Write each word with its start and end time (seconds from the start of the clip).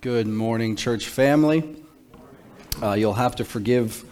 Good 0.00 0.28
morning, 0.28 0.76
church 0.76 1.08
family. 1.08 1.74
Uh, 2.80 2.92
you'll 2.92 3.14
have 3.14 3.34
to 3.36 3.44
forgive 3.44 4.04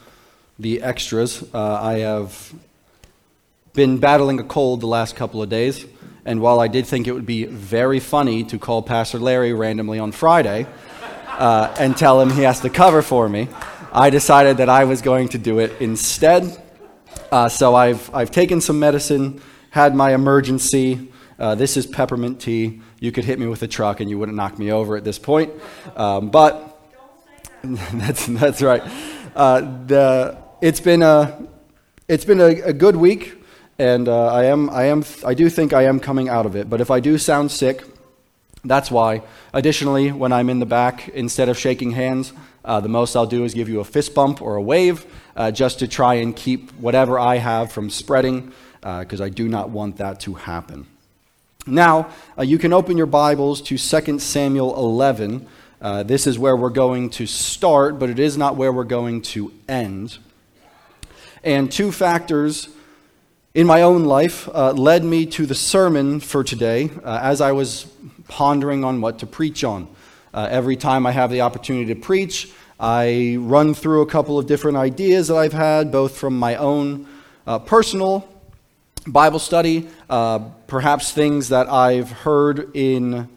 the 0.58 0.82
extras. 0.82 1.44
Uh, 1.54 1.80
I 1.80 1.98
have 1.98 2.52
been 3.72 3.98
battling 3.98 4.40
a 4.40 4.42
cold 4.42 4.80
the 4.80 4.88
last 4.88 5.14
couple 5.14 5.40
of 5.44 5.48
days, 5.48 5.86
and 6.24 6.40
while 6.40 6.58
I 6.58 6.66
did 6.66 6.86
think 6.86 7.06
it 7.06 7.12
would 7.12 7.24
be 7.24 7.44
very 7.44 8.00
funny 8.00 8.42
to 8.44 8.58
call 8.58 8.82
Pastor 8.82 9.20
Larry 9.20 9.52
randomly 9.52 10.00
on 10.00 10.10
Friday 10.10 10.66
uh, 11.28 11.72
and 11.78 11.96
tell 11.96 12.20
him 12.20 12.30
he 12.32 12.42
has 12.42 12.58
to 12.62 12.68
cover 12.68 13.00
for 13.00 13.28
me, 13.28 13.48
I 13.92 14.10
decided 14.10 14.56
that 14.56 14.68
I 14.68 14.86
was 14.86 15.02
going 15.02 15.28
to 15.28 15.38
do 15.38 15.60
it 15.60 15.80
instead. 15.80 16.60
Uh, 17.30 17.48
so 17.48 17.76
I've, 17.76 18.12
I've 18.12 18.32
taken 18.32 18.60
some 18.60 18.80
medicine, 18.80 19.40
had 19.70 19.94
my 19.94 20.14
emergency. 20.14 21.12
Uh, 21.38 21.54
this 21.54 21.76
is 21.76 21.86
peppermint 21.86 22.40
tea. 22.40 22.80
You 22.98 23.12
could 23.12 23.24
hit 23.24 23.38
me 23.38 23.46
with 23.46 23.62
a 23.62 23.68
truck 23.68 24.00
and 24.00 24.08
you 24.08 24.18
wouldn't 24.18 24.36
knock 24.36 24.58
me 24.58 24.72
over 24.72 24.96
at 24.96 25.04
this 25.04 25.18
point. 25.18 25.52
Um, 25.96 26.30
but 26.30 26.78
that's, 27.62 28.26
that's 28.26 28.62
right. 28.62 28.82
Uh, 29.34 29.60
the, 29.86 30.38
it's 30.60 30.80
been 30.80 31.02
a, 31.02 31.46
it's 32.08 32.24
been 32.24 32.40
a, 32.40 32.46
a 32.62 32.72
good 32.72 32.96
week, 32.96 33.42
and 33.78 34.08
uh, 34.08 34.32
I, 34.32 34.44
am, 34.44 34.70
I, 34.70 34.84
am, 34.84 35.04
I 35.24 35.34
do 35.34 35.50
think 35.50 35.72
I 35.72 35.84
am 35.84 36.00
coming 36.00 36.28
out 36.28 36.46
of 36.46 36.56
it. 36.56 36.70
But 36.70 36.80
if 36.80 36.90
I 36.90 37.00
do 37.00 37.18
sound 37.18 37.50
sick, 37.50 37.84
that's 38.64 38.90
why. 38.90 39.22
Additionally, 39.52 40.12
when 40.12 40.32
I'm 40.32 40.48
in 40.48 40.58
the 40.58 40.66
back, 40.66 41.08
instead 41.10 41.48
of 41.48 41.58
shaking 41.58 41.90
hands, 41.90 42.32
uh, 42.64 42.80
the 42.80 42.88
most 42.88 43.14
I'll 43.14 43.26
do 43.26 43.44
is 43.44 43.54
give 43.54 43.68
you 43.68 43.80
a 43.80 43.84
fist 43.84 44.14
bump 44.14 44.40
or 44.40 44.56
a 44.56 44.62
wave 44.62 45.06
uh, 45.36 45.50
just 45.50 45.80
to 45.80 45.88
try 45.88 46.14
and 46.14 46.34
keep 46.34 46.70
whatever 46.72 47.18
I 47.18 47.36
have 47.36 47.70
from 47.70 47.90
spreading, 47.90 48.52
because 48.80 49.20
uh, 49.20 49.24
I 49.24 49.28
do 49.28 49.48
not 49.48 49.70
want 49.70 49.98
that 49.98 50.20
to 50.20 50.34
happen. 50.34 50.86
Now, 51.68 52.10
uh, 52.38 52.42
you 52.42 52.58
can 52.58 52.72
open 52.72 52.96
your 52.96 53.06
Bibles 53.06 53.60
to 53.62 53.76
2 53.76 54.20
Samuel 54.20 54.76
11. 54.76 55.48
Uh, 55.80 56.04
this 56.04 56.28
is 56.28 56.38
where 56.38 56.56
we're 56.56 56.70
going 56.70 57.10
to 57.10 57.26
start, 57.26 57.98
but 57.98 58.08
it 58.08 58.20
is 58.20 58.38
not 58.38 58.54
where 58.54 58.72
we're 58.72 58.84
going 58.84 59.20
to 59.22 59.52
end. 59.68 60.18
And 61.42 61.70
two 61.70 61.90
factors 61.90 62.68
in 63.52 63.66
my 63.66 63.82
own 63.82 64.04
life 64.04 64.48
uh, 64.54 64.74
led 64.74 65.02
me 65.02 65.26
to 65.26 65.44
the 65.44 65.56
sermon 65.56 66.20
for 66.20 66.44
today 66.44 66.88
uh, 67.02 67.18
as 67.20 67.40
I 67.40 67.50
was 67.50 67.86
pondering 68.28 68.84
on 68.84 69.00
what 69.00 69.18
to 69.18 69.26
preach 69.26 69.64
on. 69.64 69.88
Uh, 70.32 70.46
every 70.48 70.76
time 70.76 71.04
I 71.04 71.10
have 71.10 71.32
the 71.32 71.40
opportunity 71.40 71.92
to 71.92 72.00
preach, 72.00 72.48
I 72.78 73.38
run 73.40 73.74
through 73.74 74.02
a 74.02 74.06
couple 74.06 74.38
of 74.38 74.46
different 74.46 74.76
ideas 74.76 75.26
that 75.28 75.36
I've 75.36 75.52
had, 75.52 75.90
both 75.90 76.16
from 76.16 76.38
my 76.38 76.54
own 76.54 77.08
uh, 77.44 77.58
personal 77.58 78.35
Bible 79.06 79.38
study, 79.38 79.88
uh, 80.10 80.40
perhaps 80.66 81.12
things 81.12 81.50
that 81.50 81.68
I've 81.68 82.10
heard 82.10 82.74
in 82.74 83.28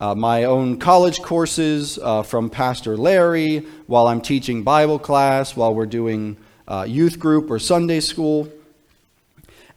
uh, 0.00 0.14
my 0.14 0.44
own 0.44 0.78
college 0.78 1.20
courses 1.20 1.98
uh, 1.98 2.22
from 2.22 2.48
Pastor 2.48 2.96
Larry 2.96 3.58
while 3.86 4.06
I'm 4.06 4.22
teaching 4.22 4.62
Bible 4.62 4.98
class, 4.98 5.54
while 5.54 5.74
we're 5.74 5.84
doing 5.84 6.38
uh, 6.66 6.86
youth 6.88 7.18
group 7.18 7.50
or 7.50 7.58
Sunday 7.58 8.00
school. 8.00 8.50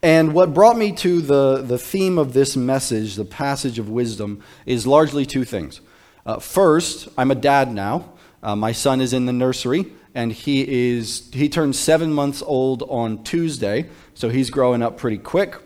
And 0.02 0.34
what 0.34 0.54
brought 0.54 0.78
me 0.78 0.94
to 0.94 1.20
the, 1.20 1.62
the 1.62 1.78
theme 1.78 2.18
of 2.18 2.32
this 2.32 2.56
message, 2.56 3.16
the 3.16 3.26
passage 3.26 3.78
of 3.78 3.90
wisdom, 3.90 4.42
is 4.66 4.88
largely 4.88 5.26
two 5.26 5.44
things. 5.44 5.82
Uh, 6.26 6.40
first, 6.40 7.10
I'm 7.18 7.30
a 7.30 7.36
dad 7.36 7.74
now. 7.74 8.14
Uh, 8.42 8.56
my 8.56 8.72
son 8.72 9.02
is 9.02 9.12
in 9.12 9.26
the 9.26 9.34
nursery, 9.34 9.88
and 10.16 10.32
he 10.32 10.96
is 10.96 11.30
he 11.34 11.50
turned 11.50 11.76
seven 11.76 12.12
months 12.12 12.42
old 12.42 12.84
on 12.84 13.24
Tuesday, 13.24 13.90
so 14.16 14.30
he's 14.30 14.50
growing 14.50 14.82
up 14.82 14.98
pretty 14.98 15.18
quick. 15.18 15.58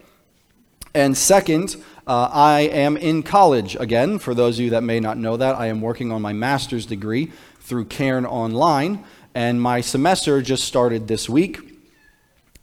And 0.93 1.15
second, 1.15 1.75
uh, 2.07 2.29
I 2.33 2.61
am 2.61 2.97
in 2.97 3.21
college 3.21 3.75
again. 3.75 4.17
For 4.17 4.33
those 4.33 4.57
of 4.57 4.65
you 4.65 4.71
that 4.71 4.81
may 4.81 4.99
not 4.99 5.19
know 5.19 5.37
that, 5.37 5.55
I 5.55 5.67
am 5.67 5.81
working 5.81 6.11
on 6.11 6.23
my 6.23 6.33
master's 6.33 6.87
degree 6.87 7.31
through 7.59 7.85
Cairn 7.85 8.25
Online, 8.25 9.05
and 9.35 9.61
my 9.61 9.81
semester 9.81 10.41
just 10.41 10.63
started 10.63 11.07
this 11.07 11.29
week. 11.29 11.59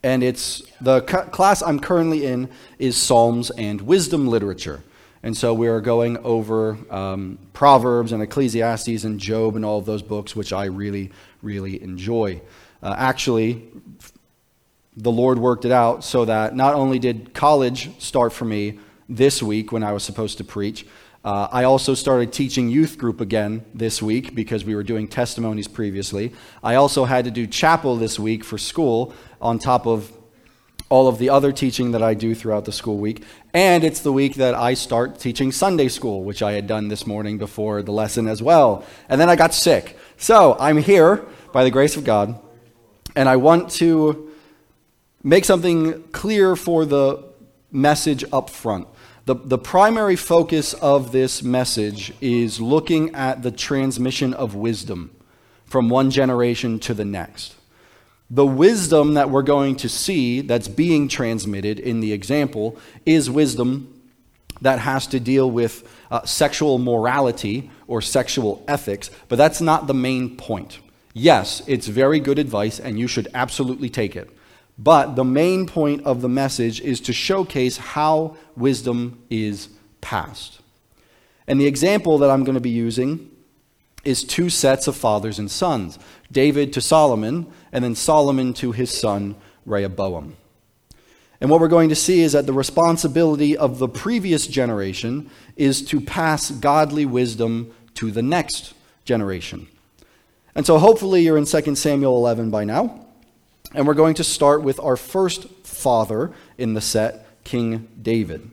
And 0.03 0.22
it's 0.22 0.62
the 0.80 1.00
class 1.00 1.62
I'm 1.62 1.80
currently 1.80 2.26
in 2.26 2.48
is 2.78 2.97
Psalms 2.97 3.50
and 3.50 3.80
Wisdom 3.80 4.26
Literature. 4.26 4.82
And 5.26 5.37
so 5.37 5.53
we 5.53 5.66
are 5.66 5.81
going 5.81 6.19
over 6.19 6.78
um, 6.88 7.41
Proverbs 7.53 8.12
and 8.12 8.22
Ecclesiastes 8.22 9.03
and 9.03 9.19
Job 9.19 9.56
and 9.56 9.64
all 9.64 9.76
of 9.76 9.84
those 9.84 10.00
books, 10.00 10.37
which 10.37 10.53
I 10.53 10.66
really, 10.66 11.10
really 11.42 11.82
enjoy. 11.82 12.41
Uh, 12.81 12.94
actually, 12.97 13.66
the 14.97 15.10
Lord 15.10 15.41
worked 15.41 15.65
it 15.65 15.72
out 15.72 16.04
so 16.04 16.26
that 16.26 16.54
not 16.54 16.75
only 16.75 17.00
did 17.00 17.34
college 17.34 17.91
start 18.00 18.32
for 18.32 18.44
me 18.44 18.78
this 19.09 19.42
week 19.42 19.72
when 19.72 19.82
I 19.82 19.91
was 19.91 20.04
supposed 20.04 20.38
to 20.38 20.44
preach, 20.44 20.86
uh, 21.25 21.48
I 21.50 21.65
also 21.65 21.94
started 21.94 22.32
teaching 22.32 22.69
youth 22.69 22.97
group 22.97 23.20
again 23.20 23.65
this 23.75 24.00
week 24.00 24.32
because 24.32 24.65
we 24.65 24.76
were 24.76 24.84
doing 24.84 25.09
testimonies 25.09 25.66
previously. 25.66 26.34
I 26.62 26.76
also 26.76 27.04
had 27.04 27.25
to 27.25 27.32
do 27.32 27.48
chapel 27.48 27.97
this 27.97 28.16
week 28.16 28.44
for 28.44 28.59
school 28.59 29.12
on 29.41 29.59
top 29.59 29.88
of 29.88 30.16
all 30.88 31.08
of 31.08 31.19
the 31.19 31.30
other 31.30 31.52
teaching 31.52 31.91
that 31.92 32.02
I 32.02 32.14
do 32.14 32.34
throughout 32.34 32.64
the 32.64 32.72
school 32.72 32.98
week. 32.98 33.24
And 33.52 33.82
it's 33.82 34.00
the 34.00 34.12
week 34.12 34.34
that 34.36 34.54
I 34.54 34.74
start 34.74 35.19
teaching 35.19 35.50
Sunday 35.50 35.88
school, 35.88 36.22
which 36.22 36.42
I 36.42 36.52
had 36.52 36.66
done 36.66 36.88
this 36.88 37.06
morning 37.06 37.38
before 37.38 37.82
the 37.82 37.92
lesson 37.92 38.28
as 38.28 38.42
well. 38.42 38.84
And 39.08 39.20
then 39.20 39.28
I 39.28 39.36
got 39.36 39.52
sick. 39.52 39.98
So 40.16 40.56
I'm 40.60 40.78
here 40.78 41.24
by 41.52 41.64
the 41.64 41.70
grace 41.70 41.97
of 41.97 42.04
God, 42.04 42.38
and 43.16 43.28
I 43.28 43.36
want 43.36 43.70
to 43.72 44.30
make 45.22 45.44
something 45.44 46.02
clear 46.12 46.54
for 46.54 46.84
the 46.84 47.24
message 47.72 48.24
up 48.32 48.48
front. 48.48 48.86
The, 49.24 49.34
the 49.34 49.58
primary 49.58 50.14
focus 50.14 50.72
of 50.74 51.10
this 51.10 51.42
message 51.42 52.12
is 52.20 52.60
looking 52.60 53.12
at 53.12 53.42
the 53.42 53.50
transmission 53.50 54.32
of 54.32 54.54
wisdom 54.54 55.10
from 55.64 55.88
one 55.88 56.12
generation 56.12 56.78
to 56.78 56.94
the 56.94 57.04
next. 57.04 57.55
The 58.31 58.47
wisdom 58.47 59.14
that 59.14 59.31
we're 59.31 59.42
going 59.42 59.76
to 59.76 59.88
see 59.88 60.41
that's 60.41 60.69
being 60.69 61.09
transmitted 61.09 61.78
in 61.78 62.00
the 62.00 62.12
example 62.12 62.76
is 63.04 63.31
wisdom 63.31 63.92
that 64.60 64.81
has 64.81 65.06
to 65.09 65.20
deal 65.20 65.50
with 65.50 65.88
uh, 66.10 66.25
sexual 66.25 66.78
morality 66.78 67.70
or 67.86 68.03
sexual 68.03 68.65
ethics, 68.66 69.10
but 69.28 69.36
that's 69.36 69.60
not 69.60 69.86
the 69.86 69.94
main 69.94 70.36
point. 70.36 70.81
Yes, 71.12 71.62
it's 71.66 71.86
very 71.86 72.20
good 72.20 72.38
advice, 72.38 72.81
and 72.81 72.98
you 72.98 73.06
should 73.06 73.28
absolutely 73.32 73.91
take 73.91 74.16
it. 74.16 74.31
But 74.78 75.15
the 75.15 75.25
main 75.25 75.66
point 75.66 76.04
of 76.04 76.20
the 76.20 76.28
message 76.28 76.81
is 76.81 77.00
to 77.03 77.12
showcase 77.12 77.76
how 77.76 78.36
wisdom 78.56 79.22
is 79.31 79.69
passed. 80.00 80.60
And 81.47 81.60
the 81.60 81.66
example 81.66 82.19
that 82.19 82.31
I'm 82.31 82.44
going 82.44 82.54
to 82.54 82.60
be 82.60 82.70
using 82.70 83.31
is 84.06 84.24
two 84.24 84.48
sets 84.48 84.86
of 84.86 84.96
fathers 84.96 85.38
and 85.38 85.50
sons 85.50 85.98
David 86.32 86.72
to 86.72 86.80
Solomon, 86.80 87.46
and 87.72 87.84
then 87.84 87.94
Solomon 87.94 88.52
to 88.54 88.72
his 88.72 88.90
son 88.90 89.36
Rehoboam. 89.64 90.36
And 91.40 91.50
what 91.50 91.60
we're 91.60 91.68
going 91.68 91.90
to 91.90 91.94
see 91.94 92.22
is 92.22 92.32
that 92.32 92.46
the 92.46 92.52
responsibility 92.52 93.56
of 93.56 93.78
the 93.78 93.88
previous 93.88 94.46
generation 94.46 95.30
is 95.56 95.82
to 95.86 96.00
pass 96.00 96.50
godly 96.50 97.04
wisdom 97.04 97.74
to 97.94 98.10
the 98.10 98.22
next 98.22 98.74
generation. 99.04 99.68
And 100.54 100.64
so 100.64 100.78
hopefully 100.78 101.22
you're 101.22 101.36
in 101.36 101.44
2 101.44 101.74
Samuel 101.74 102.16
11 102.16 102.50
by 102.50 102.64
now. 102.64 103.06
And 103.74 103.86
we're 103.86 103.94
going 103.94 104.14
to 104.14 104.24
start 104.24 104.62
with 104.62 104.80
our 104.80 104.96
first 104.96 105.48
father 105.64 106.32
in 106.56 106.74
the 106.74 106.80
set, 106.80 107.44
King 107.44 107.88
David. 108.00 108.50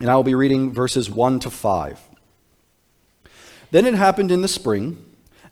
And 0.00 0.10
I 0.10 0.16
will 0.16 0.22
be 0.24 0.34
reading 0.34 0.72
verses 0.72 1.10
1 1.10 1.40
to 1.40 1.50
5. 1.50 2.00
Then 3.72 3.86
it 3.86 3.94
happened 3.94 4.30
in 4.30 4.42
the 4.42 4.48
spring, 4.48 5.02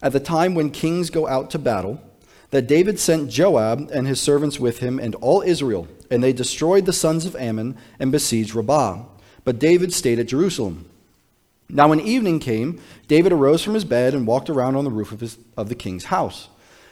at 0.02 0.12
the 0.12 0.20
time 0.20 0.54
when 0.54 0.70
kings 0.70 1.08
go 1.08 1.26
out 1.26 1.50
to 1.50 1.58
battle, 1.58 2.02
that 2.50 2.66
David 2.66 3.00
sent 3.00 3.30
Joab 3.30 3.88
and 3.90 4.06
his 4.06 4.20
servants 4.20 4.60
with 4.60 4.80
him 4.80 4.98
and 4.98 5.14
all 5.16 5.40
Israel, 5.40 5.88
and 6.10 6.22
they 6.22 6.34
destroyed 6.34 6.84
the 6.84 6.92
sons 6.92 7.24
of 7.24 7.34
Ammon 7.36 7.78
and 7.98 8.12
besieged 8.12 8.54
Rabbah. 8.54 9.04
But 9.42 9.58
David 9.58 9.94
stayed 9.94 10.18
at 10.18 10.28
Jerusalem. 10.28 10.84
Now, 11.70 11.88
when 11.88 12.00
evening 12.00 12.40
came, 12.40 12.78
David 13.08 13.32
arose 13.32 13.62
from 13.62 13.72
his 13.72 13.86
bed 13.86 14.12
and 14.12 14.26
walked 14.26 14.50
around 14.50 14.76
on 14.76 14.84
the 14.84 14.90
roof 14.90 15.12
of, 15.12 15.20
his, 15.20 15.38
of 15.56 15.70
the 15.70 15.74
king's 15.74 16.04
house. 16.04 16.50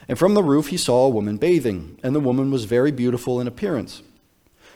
And 0.09 0.19
from 0.19 0.33
the 0.33 0.43
roof 0.43 0.69
he 0.69 0.79
saw 0.79 1.05
a 1.05 1.11
woman 1.11 1.37
bathing, 1.37 1.99
and 2.03 2.15
the 2.15 2.21
woman 2.21 2.51
was 2.51 2.65
very 2.65 2.91
beautiful 2.91 3.39
in 3.39 3.47
appearance. 3.47 4.03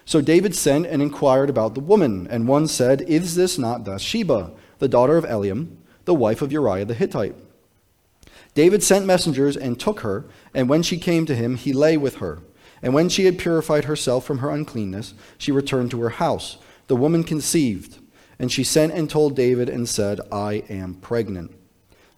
So 0.05 0.21
David 0.21 0.55
sent 0.55 0.85
and 0.85 1.01
inquired 1.01 1.49
about 1.49 1.73
the 1.73 1.81
woman, 1.81 2.27
and 2.29 2.47
one 2.47 2.69
said, 2.69 3.01
Is 3.03 3.37
this 3.37 3.57
not 3.57 3.85
Bathsheba, 3.85 4.51
the 4.81 4.89
daughter 4.89 5.17
of 5.17 5.25
Eliam, 5.25 5.79
the 6.05 6.15
wife 6.15 6.43
of 6.43 6.53
Uriah 6.53 6.85
the 6.85 6.95
Hittite? 6.95 7.35
David 8.55 8.83
sent 8.83 9.07
messengers 9.07 9.57
and 9.57 9.81
took 9.81 10.01
her, 10.01 10.25
and 10.53 10.69
when 10.69 10.83
she 10.83 10.99
came 10.99 11.25
to 11.27 11.35
him, 11.35 11.57
he 11.57 11.73
lay 11.73 11.97
with 11.97 12.17
her. 12.17 12.41
And 12.83 12.93
when 12.93 13.09
she 13.09 13.25
had 13.25 13.39
purified 13.39 13.85
herself 13.85 14.25
from 14.25 14.39
her 14.39 14.51
uncleanness, 14.51 15.15
she 15.39 15.53
returned 15.53 15.91
to 15.93 16.01
her 16.01 16.11
house. 16.11 16.59
The 16.89 16.97
woman 16.97 17.25
conceived, 17.25 17.99
and 18.39 18.51
she 18.51 18.65
sent 18.65 18.93
and 18.93 19.09
told 19.09 19.37
David 19.37 19.69
and 19.69 19.89
said, 19.89 20.21
I 20.31 20.65
am 20.69 20.95
pregnant. 20.95 21.53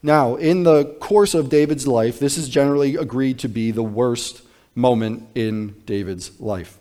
Now, 0.02 0.36
in 0.36 0.64
the 0.64 0.84
course 1.00 1.34
of 1.34 1.48
David's 1.48 1.86
life, 1.86 2.19
this 2.19 2.36
is 2.36 2.48
generally 2.48 2.96
agreed 2.96 3.38
to 3.40 3.48
be 3.48 3.70
the 3.70 3.82
worst 3.82 4.42
moment 4.75 5.28
in 5.34 5.81
David's 5.86 6.40
life. 6.40 6.78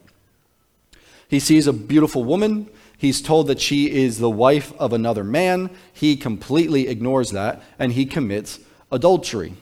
He 1.28 1.40
sees 1.40 1.68
a 1.68 1.74
beautiful 1.74 2.24
woman, 2.24 2.70
He's 3.04 3.22
told 3.22 3.48
that 3.48 3.60
she 3.60 3.92
is 3.92 4.18
the 4.18 4.30
wife 4.30 4.72
of 4.80 4.94
another 4.94 5.26
man. 5.26 5.70
He 5.92 6.16
completely 6.16 6.88
ignores 6.88 7.32
that 7.32 7.62
and 7.78 7.92
he 7.92 8.06
commits 8.06 8.62
adultery. 8.94 9.56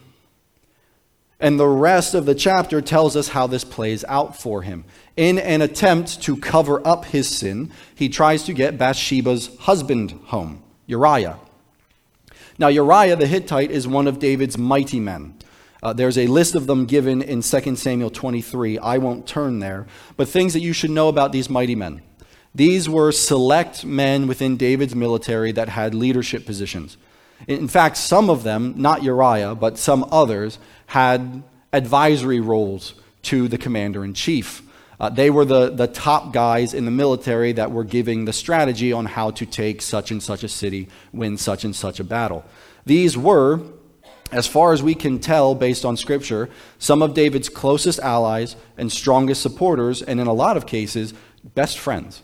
And 1.39 1.59
the 1.59 1.67
rest 1.67 2.13
of 2.13 2.27
the 2.27 2.35
chapter 2.35 2.81
tells 2.81 3.15
us 3.15 3.29
how 3.29 3.47
this 3.47 3.63
plays 3.63 4.05
out 4.07 4.39
for 4.39 4.61
him. 4.61 4.85
In 5.17 5.39
an 5.39 5.63
attempt 5.63 6.21
to 6.21 6.37
cover 6.37 6.87
up 6.87 7.05
his 7.05 7.27
sin, 7.27 7.71
he 7.95 8.09
tries 8.09 8.43
to 8.43 8.53
get 8.53 8.77
Bathsheba's 8.77 9.49
husband 9.61 10.11
home, 10.25 10.61
Uriah. 10.85 11.39
Now, 12.59 12.67
Uriah 12.67 13.15
the 13.15 13.25
Hittite 13.25 13.71
is 13.71 13.87
one 13.87 14.07
of 14.07 14.19
David's 14.19 14.59
mighty 14.59 14.99
men. 14.99 15.33
Uh, 15.81 15.93
there's 15.93 16.19
a 16.19 16.27
list 16.27 16.53
of 16.53 16.67
them 16.67 16.85
given 16.85 17.23
in 17.23 17.41
2 17.41 17.75
Samuel 17.75 18.11
23. 18.11 18.77
I 18.77 18.99
won't 18.99 19.25
turn 19.25 19.57
there, 19.57 19.87
but 20.15 20.29
things 20.29 20.53
that 20.53 20.59
you 20.59 20.73
should 20.73 20.91
know 20.91 21.07
about 21.07 21.31
these 21.31 21.49
mighty 21.49 21.73
men. 21.73 22.03
These 22.53 22.89
were 22.89 23.11
select 23.11 23.85
men 23.85 24.27
within 24.27 24.57
David's 24.57 24.95
military 24.95 25.51
that 25.53 25.69
had 25.69 25.95
leadership 25.95 26.45
positions. 26.45 26.97
In 27.47 27.67
fact, 27.67 27.97
some 27.97 28.29
of 28.29 28.43
them, 28.43 28.73
not 28.77 29.03
Uriah, 29.03 29.55
but 29.55 29.77
some 29.77 30.05
others, 30.11 30.59
had 30.87 31.43
advisory 31.71 32.39
roles 32.39 32.93
to 33.23 33.47
the 33.47 33.57
commander 33.57 34.03
in 34.03 34.13
chief. 34.13 34.61
Uh, 34.99 35.09
they 35.09 35.29
were 35.29 35.45
the, 35.45 35.69
the 35.69 35.87
top 35.87 36.33
guys 36.33 36.73
in 36.73 36.85
the 36.85 36.91
military 36.91 37.53
that 37.53 37.71
were 37.71 37.83
giving 37.83 38.25
the 38.25 38.33
strategy 38.33 38.93
on 38.93 39.05
how 39.05 39.31
to 39.31 39.45
take 39.45 39.81
such 39.81 40.11
and 40.11 40.21
such 40.21 40.43
a 40.43 40.47
city, 40.47 40.87
win 41.11 41.37
such 41.37 41.63
and 41.63 41.75
such 41.75 41.99
a 41.99 42.03
battle. 42.03 42.45
These 42.85 43.17
were, 43.17 43.61
as 44.31 44.45
far 44.45 44.73
as 44.73 44.83
we 44.83 44.93
can 44.93 45.19
tell 45.19 45.55
based 45.55 45.85
on 45.85 45.97
Scripture, 45.97 46.49
some 46.77 47.01
of 47.01 47.15
David's 47.15 47.49
closest 47.49 47.99
allies 47.99 48.55
and 48.77 48.91
strongest 48.91 49.41
supporters, 49.41 50.01
and 50.03 50.19
in 50.19 50.27
a 50.27 50.33
lot 50.33 50.57
of 50.57 50.67
cases, 50.67 51.13
best 51.55 51.79
friends. 51.79 52.21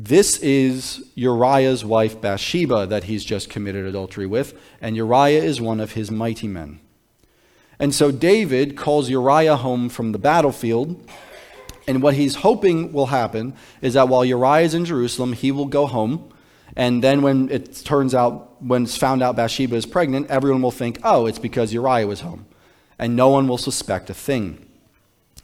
This 0.00 0.38
is 0.38 1.10
Uriah's 1.16 1.84
wife 1.84 2.20
Bathsheba 2.20 2.86
that 2.86 3.04
he's 3.04 3.24
just 3.24 3.50
committed 3.50 3.84
adultery 3.84 4.28
with, 4.28 4.56
and 4.80 4.94
Uriah 4.94 5.42
is 5.42 5.60
one 5.60 5.80
of 5.80 5.94
his 5.94 6.08
mighty 6.08 6.46
men. 6.46 6.78
And 7.80 7.92
so 7.92 8.12
David 8.12 8.76
calls 8.76 9.10
Uriah 9.10 9.56
home 9.56 9.88
from 9.88 10.12
the 10.12 10.18
battlefield, 10.20 11.04
and 11.88 12.00
what 12.00 12.14
he's 12.14 12.36
hoping 12.36 12.92
will 12.92 13.06
happen 13.06 13.56
is 13.82 13.94
that 13.94 14.08
while 14.08 14.24
Uriah 14.24 14.66
is 14.66 14.72
in 14.72 14.84
Jerusalem, 14.84 15.32
he 15.32 15.50
will 15.50 15.66
go 15.66 15.84
home, 15.86 16.32
and 16.76 17.02
then 17.02 17.20
when 17.20 17.50
it 17.50 17.74
turns 17.84 18.14
out, 18.14 18.62
when 18.62 18.84
it's 18.84 18.96
found 18.96 19.20
out 19.20 19.34
Bathsheba 19.34 19.74
is 19.74 19.84
pregnant, 19.84 20.30
everyone 20.30 20.62
will 20.62 20.70
think, 20.70 21.00
oh, 21.02 21.26
it's 21.26 21.40
because 21.40 21.72
Uriah 21.72 22.06
was 22.06 22.20
home, 22.20 22.46
and 23.00 23.16
no 23.16 23.30
one 23.30 23.48
will 23.48 23.58
suspect 23.58 24.10
a 24.10 24.14
thing. 24.14 24.64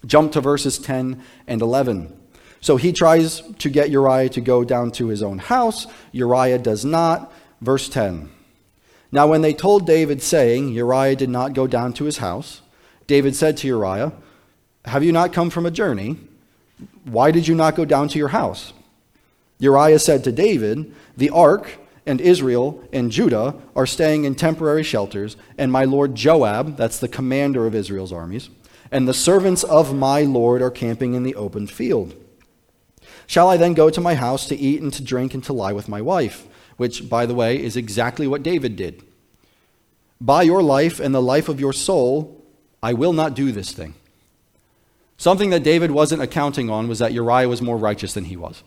Jump 0.07 0.31
to 0.31 0.41
verses 0.41 0.79
10 0.79 1.21
and 1.49 1.61
11. 1.61 2.21
So 2.65 2.79
he 2.79 2.95
tries 2.95 3.43
to 3.59 3.69
get 3.69 3.91
Uriah 3.91 4.31
to 4.31 4.41
go 4.41 4.65
down 4.65 4.91
to 4.93 5.09
his 5.09 5.23
own 5.23 5.37
house. 5.37 5.87
Uriah 6.13 6.59
does 6.59 6.83
not. 6.83 7.31
Verse 7.61 7.91
10. 7.91 8.31
Now, 9.13 9.27
when 9.27 9.43
they 9.43 9.53
told 9.53 9.87
David, 9.87 10.23
saying, 10.23 10.71
Uriah 10.71 11.15
did 11.15 11.29
not 11.29 11.53
go 11.53 11.67
down 11.67 11.93
to 11.93 12.05
his 12.05 12.17
house, 12.17 12.63
David 13.07 13.37
said 13.37 13.59
to 13.59 13.67
Uriah, 13.67 14.15
Have 14.87 15.05
you 15.05 15.13
not 15.13 15.35
come 15.35 15.51
from 15.51 15.67
a 15.67 15.71
journey? 15.71 16.17
Why 17.05 17.31
did 17.31 17.47
you 17.47 17.55
not 17.55 17.77
go 17.77 17.85
down 17.85 18.09
to 18.09 18.19
your 18.19 18.29
house? 18.29 18.73
Uriah 19.59 19.99
said 19.99 20.25
to 20.25 20.33
David, 20.33 20.91
The 21.19 21.29
ark 21.29 21.77
and 22.07 22.19
Israel 22.19 22.83
and 22.95 23.11
Judah 23.11 23.57
are 23.77 23.87
staying 23.87 24.25
in 24.25 24.37
temporary 24.37 24.85
shelters, 24.85 25.37
and 25.59 25.71
my 25.71 25.85
lord 25.85 26.15
Joab, 26.15 26.79
that's 26.79 26.99
the 26.99 27.09
commander 27.09 27.67
of 27.67 27.75
Israel's 27.75 28.11
armies, 28.11 28.49
and 28.91 29.07
the 29.07 29.13
servants 29.13 29.65
of 29.65 29.95
my 29.95 30.23
lord 30.23 30.63
are 30.63 30.71
camping 30.71 31.13
in 31.13 31.25
the 31.25 31.35
open 31.35 31.67
field. 31.67 32.15
Shall 33.27 33.49
I 33.49 33.57
then 33.57 33.75
go 33.75 33.91
to 33.91 34.01
my 34.01 34.15
house 34.15 34.47
to 34.49 34.57
eat 34.57 34.83
and 34.83 34.93
to 34.93 35.03
drink 35.03 35.35
and 35.35 35.43
to 35.45 35.53
lie 35.53 35.73
with 35.73 35.89
my 35.89 36.01
wife? 36.01 36.47
Which, 36.77 37.09
by 37.09 37.27
the 37.27 37.35
way, 37.35 37.63
is 37.63 37.77
exactly 37.77 38.27
what 38.27 38.43
David 38.43 38.77
did. 38.77 39.03
By 40.21 40.43
your 40.43 40.63
life 40.63 41.01
and 41.01 41.15
the 41.15 41.23
life 41.23 41.49
of 41.49 41.61
your 41.61 41.73
soul, 41.73 42.43
I 42.83 42.93
will 42.93 43.13
not 43.13 43.35
do 43.35 43.53
this 43.53 43.73
thing. 43.73 43.95
Something 45.17 45.51
that 45.51 45.63
David 45.63 45.91
wasn't 45.91 46.23
accounting 46.23 46.69
on 46.69 46.89
was 46.89 46.99
that 46.99 47.13
Uriah 47.13 47.49
was 47.49 47.63
more 47.63 47.77
righteous 47.77 48.15
than 48.15 48.25
he 48.25 48.37
was. 48.37 48.63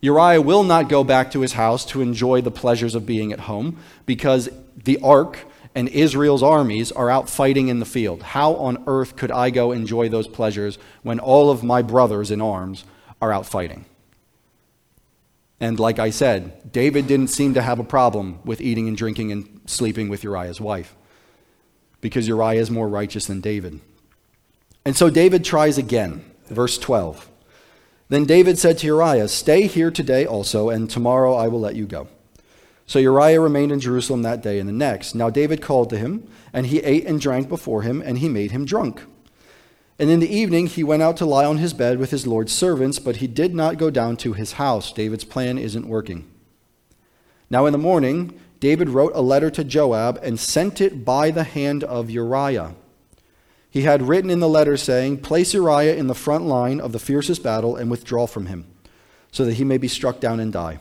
Uriah 0.00 0.42
will 0.42 0.64
not 0.64 0.90
go 0.90 1.02
back 1.02 1.30
to 1.30 1.40
his 1.40 1.54
house 1.54 1.84
to 1.86 2.02
enjoy 2.02 2.42
the 2.42 2.50
pleasures 2.50 2.94
of 2.94 3.06
being 3.06 3.32
at 3.32 3.40
home 3.40 3.78
because 4.04 4.50
the 4.76 4.98
ark 5.02 5.38
and 5.74 5.88
Israel's 5.88 6.42
armies 6.42 6.92
are 6.92 7.10
out 7.10 7.28
fighting 7.28 7.68
in 7.68 7.80
the 7.80 7.84
field. 7.84 8.22
How 8.22 8.54
on 8.54 8.84
earth 8.86 9.16
could 9.16 9.30
I 9.30 9.50
go 9.50 9.72
enjoy 9.72 10.08
those 10.08 10.28
pleasures 10.28 10.78
when 11.02 11.18
all 11.18 11.50
of 11.50 11.64
my 11.64 11.82
brothers 11.82 12.30
in 12.30 12.40
arms 12.40 12.84
are 13.20 13.32
out 13.32 13.46
fighting? 13.46 13.84
And 15.60 15.80
like 15.80 15.98
I 15.98 16.10
said, 16.10 16.72
David 16.72 17.06
didn't 17.06 17.28
seem 17.28 17.54
to 17.54 17.62
have 17.62 17.78
a 17.78 17.84
problem 17.84 18.38
with 18.44 18.60
eating 18.60 18.86
and 18.88 18.96
drinking 18.96 19.32
and 19.32 19.60
sleeping 19.66 20.08
with 20.08 20.22
Uriah's 20.22 20.60
wife 20.60 20.94
because 22.00 22.28
Uriah 22.28 22.60
is 22.60 22.70
more 22.70 22.88
righteous 22.88 23.26
than 23.26 23.40
David. 23.40 23.80
And 24.84 24.96
so 24.96 25.08
David 25.08 25.44
tries 25.44 25.78
again. 25.78 26.24
Verse 26.48 26.76
12. 26.76 27.30
Then 28.10 28.26
David 28.26 28.58
said 28.58 28.78
to 28.78 28.86
Uriah, 28.86 29.28
Stay 29.28 29.66
here 29.66 29.90
today 29.90 30.26
also, 30.26 30.68
and 30.68 30.90
tomorrow 30.90 31.34
I 31.34 31.48
will 31.48 31.60
let 31.60 31.74
you 31.74 31.86
go. 31.86 32.08
So 32.86 32.98
Uriah 32.98 33.40
remained 33.40 33.72
in 33.72 33.80
Jerusalem 33.80 34.22
that 34.22 34.42
day 34.42 34.58
and 34.58 34.68
the 34.68 34.72
next. 34.72 35.14
Now 35.14 35.30
David 35.30 35.62
called 35.62 35.90
to 35.90 35.98
him, 35.98 36.28
and 36.52 36.66
he 36.66 36.80
ate 36.80 37.06
and 37.06 37.20
drank 37.20 37.48
before 37.48 37.82
him, 37.82 38.02
and 38.02 38.18
he 38.18 38.28
made 38.28 38.50
him 38.50 38.64
drunk. 38.64 39.02
And 39.98 40.10
in 40.10 40.20
the 40.20 40.34
evening 40.34 40.66
he 40.66 40.84
went 40.84 41.02
out 41.02 41.16
to 41.18 41.26
lie 41.26 41.44
on 41.44 41.58
his 41.58 41.72
bed 41.72 41.98
with 41.98 42.10
his 42.10 42.26
Lord's 42.26 42.52
servants, 42.52 42.98
but 42.98 43.16
he 43.16 43.26
did 43.26 43.54
not 43.54 43.78
go 43.78 43.90
down 43.90 44.16
to 44.18 44.32
his 44.32 44.52
house. 44.52 44.92
David's 44.92 45.24
plan 45.24 45.56
isn't 45.56 45.88
working. 45.88 46.28
Now 47.48 47.66
in 47.66 47.72
the 47.72 47.78
morning, 47.78 48.38
David 48.60 48.88
wrote 48.88 49.12
a 49.14 49.22
letter 49.22 49.50
to 49.50 49.64
Joab 49.64 50.18
and 50.22 50.40
sent 50.40 50.80
it 50.80 51.04
by 51.04 51.30
the 51.30 51.44
hand 51.44 51.84
of 51.84 52.10
Uriah. 52.10 52.74
He 53.70 53.82
had 53.82 54.08
written 54.08 54.30
in 54.30 54.40
the 54.40 54.48
letter 54.48 54.76
saying, 54.76 55.18
Place 55.18 55.54
Uriah 55.54 55.96
in 55.96 56.06
the 56.06 56.14
front 56.14 56.44
line 56.44 56.80
of 56.80 56.92
the 56.92 56.98
fiercest 56.98 57.42
battle 57.42 57.76
and 57.76 57.90
withdraw 57.90 58.26
from 58.26 58.46
him, 58.46 58.66
so 59.32 59.44
that 59.44 59.54
he 59.54 59.64
may 59.64 59.78
be 59.78 59.88
struck 59.88 60.20
down 60.20 60.40
and 60.40 60.52
die. 60.52 60.78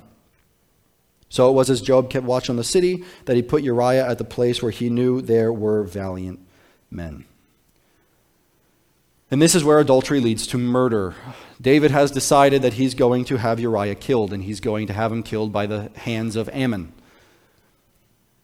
So 1.33 1.50
it 1.50 1.53
was 1.53 1.71
as 1.71 1.81
Joab 1.81 2.12
kept 2.12 2.27
watch 2.27 2.47
on 2.47 2.57
the 2.57 2.63
city 2.63 3.03
that 3.25 3.35
he 3.35 3.41
put 3.41 3.63
Uriah 3.63 4.07
at 4.07 4.19
the 4.19 4.24
place 4.24 4.62
where 4.62 4.69
he 4.69 4.88
knew 4.88 5.19
there 5.19 5.51
were 5.51 5.81
valiant 5.81 6.39
men. 6.91 7.25
And 9.31 9.42
this 9.42 9.56
is 9.56 9.63
where 9.63 9.80
adultery 9.80 10.19
leads 10.19 10.45
to 10.45 10.59
murder. 10.59 11.16
David 11.59 11.90
has 11.90 12.11
decided 12.11 12.61
that 12.61 12.73
he's 12.73 12.94
going 12.94 13.25
to 13.25 13.37
have 13.37 13.59
Uriah 13.59 13.95
killed, 13.95 14.31
and 14.31 14.44
he's 14.44 14.59
going 14.59 14.85
to 14.85 14.94
have 14.94 15.11
him 15.11 15.23
killed 15.23 15.52
by 15.52 15.66
the 15.66 15.90
hands 15.95 16.35
of 16.35 16.49
Ammon. 16.49 16.94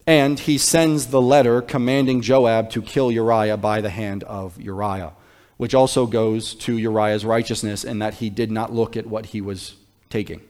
And 0.07 0.39
he 0.39 0.57
sends 0.57 1.07
the 1.07 1.21
letter 1.21 1.61
commanding 1.61 2.21
Joab 2.21 2.71
to 2.71 2.81
kill 2.81 3.11
Uriah 3.11 3.57
by 3.57 3.81
the 3.81 3.91
hand 3.91 4.23
of 4.23 4.59
Uriah, 4.59 5.13
which 5.57 5.75
also 5.75 6.07
goes 6.07 6.55
to 6.55 6.75
Uriah's 6.75 7.23
righteousness 7.23 7.83
in 7.83 7.99
that 7.99 8.15
he 8.15 8.31
did 8.31 8.49
not 8.49 8.73
look 8.73 8.97
at 8.97 9.05
what 9.05 9.27
he 9.27 9.41
was 9.41 9.75
taking. 10.09 10.41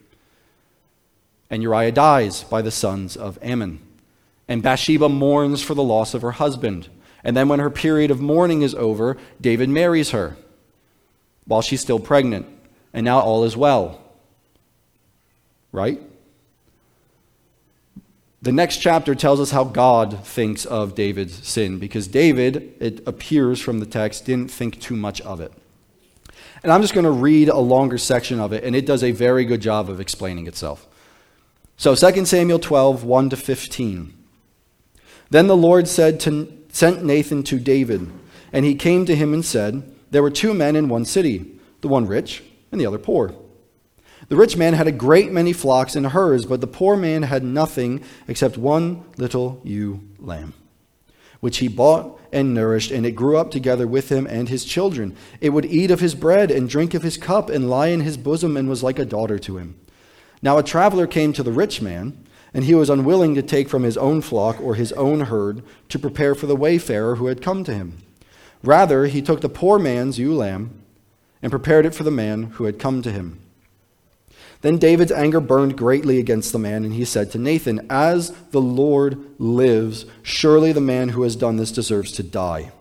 And 1.49 1.63
Uriah 1.63 1.91
dies 1.91 2.43
by 2.43 2.61
the 2.61 2.71
sons 2.71 3.17
of 3.17 3.39
Ammon. 3.41 3.79
And 4.47 4.63
Bathsheba 4.63 5.09
mourns 5.09 5.61
for 5.61 5.73
the 5.73 5.83
loss 5.83 6.13
of 6.13 6.21
her 6.21 6.31
husband. 6.31 6.89
And 7.23 7.35
then, 7.35 7.49
when 7.49 7.59
her 7.59 7.69
period 7.69 8.11
of 8.11 8.21
mourning 8.21 8.61
is 8.61 8.73
over, 8.75 9.17
David 9.41 9.69
marries 9.69 10.11
her 10.11 10.37
while 11.45 11.61
she's 11.61 11.81
still 11.81 11.99
pregnant. 11.99 12.45
And 12.93 13.03
now 13.03 13.19
all 13.19 13.43
is 13.43 13.57
well. 13.57 14.01
Right? 15.71 16.01
The 18.41 18.51
next 18.53 18.77
chapter 18.77 19.15
tells 19.15 19.41
us 19.41 19.51
how 19.51 19.65
God 19.65 20.25
thinks 20.25 20.65
of 20.65 20.95
David's 20.95 21.45
sin, 21.45 21.77
because 21.77 22.07
David, 22.07 22.73
it 22.79 23.05
appears 23.05 23.59
from 23.59 23.79
the 23.79 23.85
text, 23.85 24.25
didn't 24.25 24.49
think 24.49 24.79
too 24.79 24.95
much 24.95 25.19
of 25.21 25.41
it. 25.41 25.51
And 26.63 26.71
I'm 26.71 26.81
just 26.81 26.93
going 26.93 27.03
to 27.03 27.11
read 27.11 27.49
a 27.49 27.57
longer 27.57 27.97
section 27.97 28.39
of 28.39 28.53
it, 28.53 28.63
and 28.63 28.77
it 28.77 28.85
does 28.85 29.03
a 29.03 29.11
very 29.11 29.43
good 29.43 29.59
job 29.59 29.89
of 29.89 29.99
explaining 29.99 30.47
itself. 30.47 30.87
So 31.79 31.95
2 31.95 32.25
Samuel 32.25 32.59
12, 32.59 33.05
1 33.05 33.29
to 33.29 33.37
15. 33.37 34.13
Then 35.29 35.47
the 35.47 35.55
Lord 35.55 35.87
said 35.87 36.19
to, 36.19 36.51
sent 36.73 37.05
Nathan 37.05 37.41
to 37.43 37.57
David, 37.57 38.11
and 38.51 38.65
he 38.65 38.75
came 38.75 39.05
to 39.05 39.15
him 39.15 39.33
and 39.33 39.45
said, 39.45 39.89
There 40.11 40.21
were 40.21 40.29
two 40.29 40.53
men 40.53 40.75
in 40.75 40.89
one 40.89 41.05
city, 41.05 41.57
the 41.79 41.87
one 41.87 42.05
rich 42.05 42.43
and 42.73 42.81
the 42.81 42.85
other 42.85 42.97
poor. 42.97 43.33
The 44.27 44.35
rich 44.35 44.57
man 44.57 44.73
had 44.73 44.87
a 44.87 44.91
great 44.91 45.31
many 45.31 45.53
flocks 45.53 45.95
and 45.95 46.07
herds, 46.07 46.45
but 46.45 46.59
the 46.59 46.67
poor 46.67 46.97
man 46.97 47.23
had 47.23 47.45
nothing 47.45 48.03
except 48.27 48.57
one 48.57 49.05
little 49.15 49.61
ewe 49.63 50.01
lamb, 50.19 50.55
which 51.39 51.59
he 51.59 51.69
bought 51.69 52.19
and 52.33 52.53
nourished, 52.53 52.91
and 52.91 53.05
it 53.05 53.11
grew 53.11 53.37
up 53.37 53.51
together 53.51 53.87
with 53.87 54.11
him 54.11 54.27
and 54.27 54.49
his 54.49 54.65
children. 54.65 55.15
It 55.39 55.51
would 55.51 55.63
eat 55.63 55.91
of 55.91 56.01
his 56.01 56.13
bread 56.13 56.51
and 56.51 56.67
drink 56.67 56.93
of 56.93 57.03
his 57.03 57.15
cup 57.15 57.49
and 57.49 57.69
lie 57.69 57.87
in 57.87 58.01
his 58.01 58.17
bosom 58.17 58.57
and 58.57 58.67
was 58.67 58.83
like 58.83 58.99
a 58.99 59.05
daughter 59.05 59.39
to 59.39 59.55
him. 59.55 59.79
Now 60.41 60.57
a 60.57 60.63
traveler 60.63 61.07
came 61.07 61.33
to 61.33 61.43
the 61.43 61.51
rich 61.51 61.81
man, 61.81 62.25
and 62.53 62.63
he 62.63 62.75
was 62.75 62.89
unwilling 62.89 63.35
to 63.35 63.41
take 63.41 63.69
from 63.69 63.83
his 63.83 63.97
own 63.97 64.21
flock 64.21 64.59
or 64.61 64.75
his 64.75 64.91
own 64.93 65.21
herd 65.21 65.61
to 65.89 65.99
prepare 65.99 66.33
for 66.33 66.47
the 66.47 66.55
wayfarer 66.55 67.15
who 67.15 67.27
had 67.27 67.41
come 67.41 67.63
to 67.65 67.73
him. 67.73 67.97
Rather, 68.63 69.05
he 69.05 69.21
took 69.21 69.41
the 69.41 69.49
poor 69.49 69.79
man's 69.79 70.17
ewe 70.17 70.33
lamb 70.33 70.81
and 71.41 71.51
prepared 71.51 71.85
it 71.85 71.95
for 71.95 72.03
the 72.03 72.11
man 72.11 72.43
who 72.43 72.65
had 72.65 72.79
come 72.79 73.01
to 73.01 73.11
him. 73.11 73.39
Then 74.61 74.77
David's 74.77 75.11
anger 75.11 75.39
burned 75.39 75.77
greatly 75.77 76.19
against 76.19 76.51
the 76.51 76.59
man, 76.59 76.83
and 76.83 76.93
he 76.93 77.05
said 77.05 77.31
to 77.31 77.37
Nathan, 77.37 77.85
As 77.89 78.31
the 78.51 78.59
Lord 78.59 79.17
lives, 79.39 80.05
surely 80.21 80.73
the 80.73 80.81
man 80.81 81.09
who 81.09 81.23
has 81.23 81.37
done 81.37 81.55
this 81.55 81.71
deserves 81.71 82.11
to 82.13 82.23
die. 82.23 82.71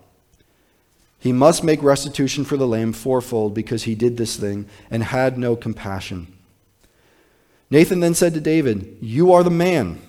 He 1.20 1.32
must 1.32 1.62
make 1.62 1.82
restitution 1.82 2.44
for 2.44 2.56
the 2.56 2.66
lamb 2.66 2.92
fourfold 2.92 3.54
because 3.54 3.84
he 3.84 3.94
did 3.94 4.16
this 4.16 4.36
thing 4.36 4.66
and 4.90 5.04
had 5.04 5.38
no 5.38 5.54
compassion. 5.54 6.38
Nathan 7.70 8.00
then 8.00 8.14
said 8.14 8.34
to 8.34 8.40
David, 8.40 8.98
You 9.00 9.32
are 9.32 9.42
the 9.42 9.50
man. 9.50 10.00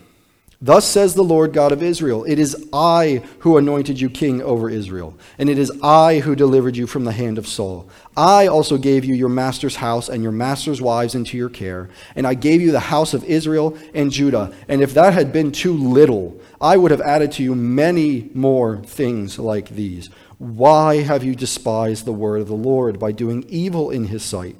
Thus 0.61 0.85
says 0.85 1.13
the 1.13 1.23
Lord 1.23 1.53
God 1.53 1.71
of 1.71 1.81
Israel 1.81 2.25
It 2.25 2.37
is 2.37 2.67
I 2.73 3.23
who 3.39 3.57
anointed 3.57 3.99
you 3.99 4.09
king 4.09 4.41
over 4.41 4.69
Israel, 4.69 5.17
and 5.37 5.49
it 5.49 5.57
is 5.57 5.71
I 5.81 6.19
who 6.19 6.35
delivered 6.35 6.75
you 6.75 6.85
from 6.85 7.05
the 7.05 7.13
hand 7.13 7.37
of 7.37 7.47
Saul. 7.47 7.89
I 8.17 8.47
also 8.47 8.77
gave 8.77 9.05
you 9.05 9.15
your 9.15 9.29
master's 9.29 9.77
house 9.77 10.09
and 10.09 10.21
your 10.21 10.33
master's 10.33 10.81
wives 10.81 11.15
into 11.15 11.37
your 11.37 11.49
care, 11.49 11.89
and 12.13 12.27
I 12.27 12.33
gave 12.33 12.59
you 12.59 12.73
the 12.73 12.79
house 12.81 13.13
of 13.13 13.23
Israel 13.23 13.77
and 13.93 14.11
Judah. 14.11 14.53
And 14.67 14.81
if 14.81 14.93
that 14.95 15.13
had 15.13 15.31
been 15.31 15.53
too 15.53 15.73
little, 15.73 16.39
I 16.59 16.75
would 16.75 16.91
have 16.91 17.01
added 17.01 17.31
to 17.33 17.43
you 17.43 17.55
many 17.55 18.29
more 18.33 18.77
things 18.77 19.39
like 19.39 19.69
these. 19.69 20.09
Why 20.39 21.03
have 21.03 21.23
you 21.23 21.35
despised 21.35 22.03
the 22.03 22.13
word 22.13 22.41
of 22.41 22.47
the 22.47 22.53
Lord 22.53 22.99
by 22.99 23.13
doing 23.13 23.45
evil 23.47 23.91
in 23.91 24.05
his 24.05 24.23
sight? 24.23 24.57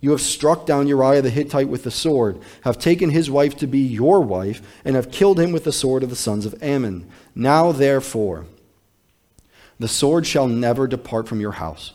You 0.00 0.12
have 0.12 0.20
struck 0.20 0.64
down 0.64 0.88
Uriah 0.88 1.20
the 1.20 1.30
Hittite 1.30 1.68
with 1.68 1.84
the 1.84 1.90
sword, 1.90 2.38
have 2.62 2.78
taken 2.78 3.10
his 3.10 3.30
wife 3.30 3.56
to 3.58 3.66
be 3.66 3.80
your 3.80 4.22
wife, 4.22 4.62
and 4.84 4.96
have 4.96 5.10
killed 5.10 5.38
him 5.38 5.52
with 5.52 5.64
the 5.64 5.72
sword 5.72 6.02
of 6.02 6.10
the 6.10 6.16
sons 6.16 6.46
of 6.46 6.60
Ammon. 6.62 7.06
Now, 7.34 7.70
therefore, 7.70 8.46
the 9.78 9.88
sword 9.88 10.26
shall 10.26 10.48
never 10.48 10.86
depart 10.86 11.28
from 11.28 11.40
your 11.40 11.52
house, 11.52 11.92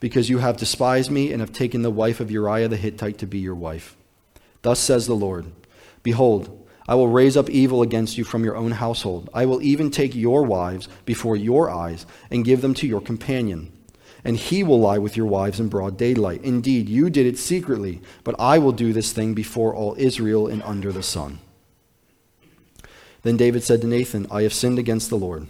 because 0.00 0.28
you 0.28 0.38
have 0.38 0.56
despised 0.56 1.10
me 1.10 1.30
and 1.32 1.40
have 1.40 1.52
taken 1.52 1.82
the 1.82 1.90
wife 1.90 2.18
of 2.18 2.32
Uriah 2.32 2.68
the 2.68 2.76
Hittite 2.76 3.18
to 3.18 3.26
be 3.26 3.38
your 3.38 3.54
wife. 3.54 3.96
Thus 4.62 4.80
says 4.80 5.06
the 5.06 5.14
Lord 5.14 5.46
Behold, 6.02 6.68
I 6.88 6.96
will 6.96 7.08
raise 7.08 7.36
up 7.36 7.50
evil 7.50 7.82
against 7.82 8.18
you 8.18 8.24
from 8.24 8.44
your 8.44 8.56
own 8.56 8.72
household. 8.72 9.28
I 9.34 9.46
will 9.46 9.62
even 9.62 9.90
take 9.90 10.14
your 10.14 10.44
wives 10.44 10.88
before 11.04 11.36
your 11.36 11.70
eyes 11.70 12.06
and 12.30 12.44
give 12.44 12.60
them 12.60 12.74
to 12.74 12.86
your 12.86 13.00
companion 13.00 13.72
and 14.26 14.36
he 14.36 14.64
will 14.64 14.80
lie 14.80 14.98
with 14.98 15.16
your 15.16 15.26
wives 15.26 15.60
in 15.60 15.68
broad 15.68 15.96
daylight. 15.96 16.42
Indeed, 16.42 16.88
you 16.88 17.10
did 17.10 17.26
it 17.26 17.38
secretly, 17.38 18.00
but 18.24 18.34
I 18.40 18.58
will 18.58 18.72
do 18.72 18.92
this 18.92 19.12
thing 19.12 19.34
before 19.34 19.72
all 19.72 19.94
Israel 19.96 20.48
and 20.48 20.64
under 20.64 20.90
the 20.90 21.04
sun. 21.04 21.38
Then 23.22 23.36
David 23.36 23.62
said 23.62 23.80
to 23.82 23.86
Nathan, 23.86 24.26
I 24.28 24.42
have 24.42 24.52
sinned 24.52 24.80
against 24.80 25.10
the 25.10 25.16
Lord. 25.16 25.46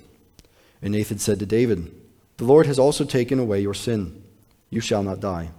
And 0.83 0.92
Nathan 0.92 1.18
said 1.18 1.38
to 1.38 1.47
David, 1.47 1.90
The 2.37 2.45
Lord 2.45 2.66
has 2.66 2.78
also 2.78 3.04
taken 3.04 3.38
away 3.38 3.62
your 3.62 3.73
sin. 3.73 4.23
You 4.68 4.83
shall 4.83 5.02
not 5.02 5.21
die. 5.21 5.52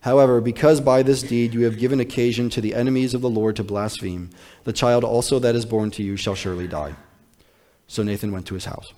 However, 0.00 0.42
because 0.42 0.82
by 0.82 1.02
this 1.02 1.22
deed 1.22 1.54
you 1.54 1.64
have 1.64 1.78
given 1.78 1.98
occasion 1.98 2.50
to 2.50 2.60
the 2.60 2.74
enemies 2.74 3.14
of 3.14 3.22
the 3.22 3.30
Lord 3.30 3.56
to 3.56 3.64
blaspheme, 3.64 4.28
the 4.64 4.74
child 4.74 5.02
also 5.02 5.38
that 5.38 5.54
is 5.54 5.64
born 5.64 5.90
to 5.92 6.02
you 6.02 6.18
shall 6.18 6.34
surely 6.34 6.68
die. 6.68 6.94
So 7.86 8.02
Nathan 8.02 8.32
went 8.32 8.46
to 8.48 8.54
his 8.54 8.66
house. 8.66 8.92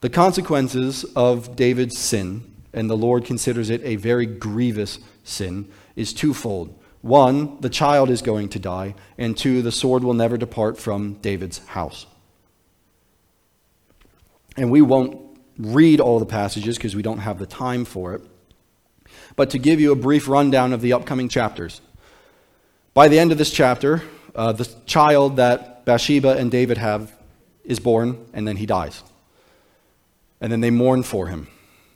The 0.00 0.08
consequences 0.08 1.04
of 1.14 1.56
David's 1.56 1.98
sin, 1.98 2.50
and 2.72 2.88
the 2.88 2.96
Lord 2.96 3.26
considers 3.26 3.68
it 3.68 3.82
a 3.84 3.96
very 3.96 4.24
grievous 4.24 4.98
sin, 5.24 5.68
is 5.94 6.14
twofold. 6.14 6.74
One, 7.02 7.60
the 7.60 7.68
child 7.68 8.08
is 8.08 8.22
going 8.22 8.48
to 8.50 8.58
die, 8.58 8.94
and 9.18 9.36
two, 9.36 9.60
the 9.60 9.72
sword 9.72 10.02
will 10.02 10.14
never 10.14 10.38
depart 10.38 10.78
from 10.78 11.14
David's 11.14 11.58
house. 11.58 12.06
And 14.56 14.70
we 14.70 14.80
won't 14.80 15.20
read 15.58 16.00
all 16.00 16.18
the 16.18 16.26
passages 16.26 16.78
because 16.78 16.96
we 16.96 17.02
don't 17.02 17.18
have 17.18 17.38
the 17.38 17.46
time 17.46 17.84
for 17.84 18.14
it. 18.14 18.22
But 19.36 19.50
to 19.50 19.58
give 19.58 19.80
you 19.80 19.92
a 19.92 19.96
brief 19.96 20.28
rundown 20.28 20.72
of 20.72 20.80
the 20.80 20.94
upcoming 20.94 21.28
chapters. 21.28 21.82
By 22.94 23.08
the 23.08 23.18
end 23.18 23.32
of 23.32 23.38
this 23.38 23.50
chapter, 23.50 24.02
uh, 24.34 24.52
the 24.52 24.68
child 24.86 25.36
that 25.36 25.84
Bathsheba 25.84 26.36
and 26.36 26.50
David 26.50 26.78
have 26.78 27.12
is 27.64 27.80
born, 27.80 28.26
and 28.32 28.48
then 28.48 28.56
he 28.56 28.64
dies 28.64 29.02
and 30.40 30.50
then 30.50 30.60
they 30.60 30.70
mourn 30.70 31.02
for 31.02 31.28
him. 31.28 31.48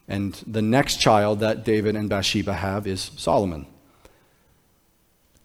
And 0.07 0.35
the 0.47 0.63
next 0.63 0.97
child 0.97 1.41
that 1.41 1.65
David 1.65 1.97
and 1.97 2.09
Bathsheba 2.09 2.53
have 2.53 2.87
is 2.87 3.11
Solomon. 3.17 3.67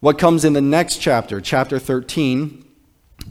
What 0.00 0.18
comes 0.18 0.44
in 0.44 0.52
the 0.52 0.60
next 0.60 0.98
chapter, 0.98 1.40
chapter 1.40 1.78
13, 1.78 2.64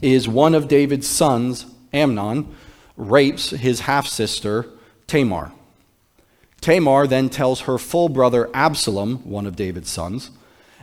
is 0.02 0.28
one 0.28 0.54
of 0.54 0.68
David's 0.68 1.08
sons, 1.08 1.66
Amnon, 1.92 2.54
rapes 2.96 3.50
his 3.50 3.80
half 3.80 4.06
sister, 4.06 4.66
Tamar. 5.06 5.52
Tamar 6.60 7.06
then 7.06 7.28
tells 7.28 7.62
her 7.62 7.78
full 7.78 8.08
brother 8.08 8.50
Absalom, 8.52 9.18
one 9.28 9.46
of 9.46 9.56
David's 9.56 9.90
sons, 9.90 10.30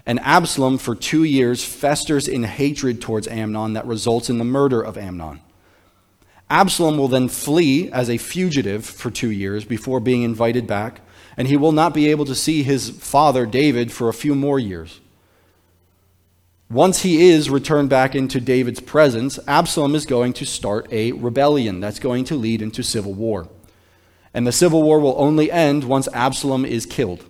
and 0.05 0.19
Absalom 0.21 0.77
for 0.77 0.95
two 0.95 1.23
years 1.23 1.63
festers 1.63 2.27
in 2.27 2.43
hatred 2.43 3.01
towards 3.01 3.27
Amnon 3.27 3.73
that 3.73 3.85
results 3.85 4.29
in 4.29 4.37
the 4.37 4.45
murder 4.45 4.81
of 4.81 4.97
Amnon. 4.97 5.41
Absalom 6.49 6.97
will 6.97 7.07
then 7.09 7.27
flee 7.27 7.91
as 7.91 8.09
a 8.09 8.17
fugitive 8.17 8.85
for 8.85 9.11
two 9.11 9.31
years 9.31 9.65
before 9.65 9.99
being 9.99 10.23
invited 10.23 10.65
back, 10.65 11.01
and 11.35 11.47
he 11.47 11.57
will 11.57 11.73
not 11.73 11.93
be 11.93 12.09
able 12.09 12.25
to 12.25 12.35
see 12.35 12.63
his 12.63 12.89
father 12.89 13.45
David 13.45 13.91
for 13.91 14.07
a 14.07 14.13
few 14.13 14.33
more 14.33 14.59
years. 14.59 15.01
Once 16.69 17.03
he 17.03 17.29
is 17.29 17.49
returned 17.49 17.89
back 17.89 18.13
into 18.13 18.41
David's 18.41 18.81
presence, 18.81 19.39
Absalom 19.47 19.95
is 19.95 20.05
going 20.05 20.33
to 20.33 20.45
start 20.45 20.87
a 20.91 21.13
rebellion 21.13 21.79
that's 21.79 21.99
going 21.99 22.25
to 22.25 22.35
lead 22.35 22.61
into 22.61 22.83
civil 22.83 23.13
war. 23.13 23.47
And 24.33 24.45
the 24.45 24.51
civil 24.51 24.83
war 24.83 24.99
will 24.99 25.15
only 25.17 25.49
end 25.49 25.85
once 25.85 26.09
Absalom 26.13 26.65
is 26.65 26.85
killed. 26.85 27.25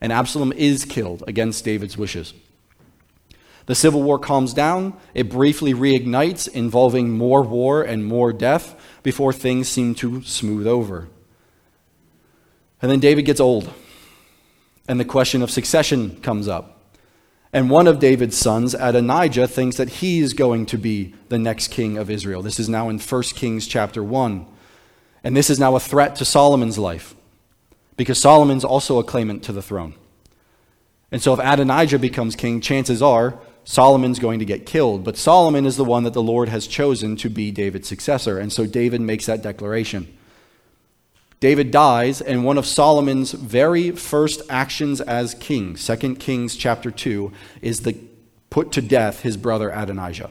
And 0.00 0.12
Absalom 0.12 0.52
is 0.52 0.84
killed 0.84 1.22
against 1.26 1.64
David's 1.64 1.98
wishes. 1.98 2.32
The 3.68 3.74
civil 3.74 4.02
war 4.02 4.18
calms 4.18 4.54
down, 4.54 4.94
it 5.12 5.28
briefly 5.28 5.74
reignites, 5.74 6.48
involving 6.48 7.10
more 7.10 7.42
war 7.42 7.82
and 7.82 8.02
more 8.02 8.32
death 8.32 8.74
before 9.02 9.30
things 9.30 9.68
seem 9.68 9.94
to 9.96 10.22
smooth 10.22 10.66
over. 10.66 11.08
And 12.80 12.90
then 12.90 12.98
David 12.98 13.26
gets 13.26 13.40
old, 13.40 13.70
and 14.88 14.98
the 14.98 15.04
question 15.04 15.42
of 15.42 15.50
succession 15.50 16.18
comes 16.22 16.48
up. 16.48 16.94
And 17.52 17.68
one 17.68 17.86
of 17.86 17.98
David's 17.98 18.38
sons, 18.38 18.72
Adonijah, 18.72 19.48
thinks 19.48 19.76
that 19.76 19.90
he 19.90 20.20
is 20.20 20.32
going 20.32 20.64
to 20.64 20.78
be 20.78 21.14
the 21.28 21.38
next 21.38 21.68
king 21.68 21.98
of 21.98 22.08
Israel. 22.08 22.40
This 22.40 22.58
is 22.58 22.70
now 22.70 22.88
in 22.88 22.98
1 22.98 23.22
Kings 23.34 23.66
chapter 23.66 24.02
1. 24.02 24.46
And 25.22 25.36
this 25.36 25.50
is 25.50 25.60
now 25.60 25.76
a 25.76 25.80
threat 25.80 26.16
to 26.16 26.24
Solomon's 26.24 26.78
life, 26.78 27.14
because 27.98 28.18
Solomon's 28.18 28.64
also 28.64 28.98
a 28.98 29.04
claimant 29.04 29.42
to 29.42 29.52
the 29.52 29.60
throne. 29.60 29.92
And 31.12 31.20
so 31.20 31.34
if 31.34 31.38
Adonijah 31.38 31.98
becomes 31.98 32.34
king, 32.34 32.62
chances 32.62 33.02
are 33.02 33.38
Solomon's 33.70 34.18
going 34.18 34.38
to 34.38 34.46
get 34.46 34.64
killed, 34.64 35.04
but 35.04 35.18
Solomon 35.18 35.66
is 35.66 35.76
the 35.76 35.84
one 35.84 36.04
that 36.04 36.14
the 36.14 36.22
Lord 36.22 36.48
has 36.48 36.66
chosen 36.66 37.16
to 37.16 37.28
be 37.28 37.50
David's 37.50 37.86
successor. 37.86 38.38
And 38.38 38.50
so 38.50 38.64
David 38.64 39.02
makes 39.02 39.26
that 39.26 39.42
declaration. 39.42 40.16
David 41.38 41.70
dies, 41.70 42.22
and 42.22 42.46
one 42.46 42.56
of 42.56 42.64
Solomon's 42.64 43.32
very 43.32 43.90
first 43.90 44.40
actions 44.48 45.02
as 45.02 45.34
king, 45.34 45.74
2 45.74 46.14
Kings 46.14 46.56
chapter 46.56 46.90
2, 46.90 47.30
is 47.60 47.80
to 47.80 47.92
put 48.48 48.72
to 48.72 48.80
death 48.80 49.20
his 49.20 49.36
brother 49.36 49.68
Adonijah. 49.68 50.30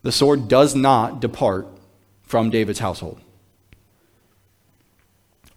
The 0.00 0.12
sword 0.12 0.48
does 0.48 0.74
not 0.74 1.20
depart 1.20 1.68
from 2.22 2.48
David's 2.48 2.78
household. 2.78 3.20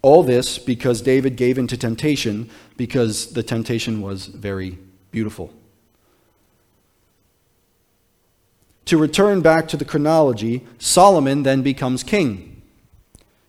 All 0.01 0.21
this 0.21 0.57
because 0.59 1.01
David 1.01 1.37
gave 1.37 1.57
into 1.57 1.77
temptation, 1.77 2.49
because 2.75 3.31
the 3.31 3.41
temptation 3.41 4.01
was 4.01 4.25
very 4.25 4.77
beautiful. 5.11 5.53
To 8.87 8.97
return 8.97 9.41
back 9.41 9.67
to 9.69 9.77
the 9.77 9.83
chronology, 9.83 10.65
Solomon 10.79 11.43
then 11.43 11.61
becomes 11.61 12.03
king. 12.03 12.61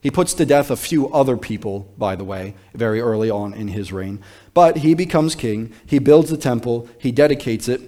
He 0.00 0.10
puts 0.10 0.34
to 0.34 0.44
death 0.44 0.68
a 0.68 0.76
few 0.76 1.12
other 1.12 1.36
people, 1.36 1.88
by 1.96 2.16
the 2.16 2.24
way, 2.24 2.54
very 2.74 3.00
early 3.00 3.30
on 3.30 3.54
in 3.54 3.68
his 3.68 3.92
reign. 3.92 4.20
But 4.52 4.78
he 4.78 4.94
becomes 4.94 5.36
king. 5.36 5.72
He 5.86 6.00
builds 6.00 6.30
the 6.30 6.36
temple. 6.36 6.88
He 6.98 7.12
dedicates 7.12 7.68
it. 7.68 7.80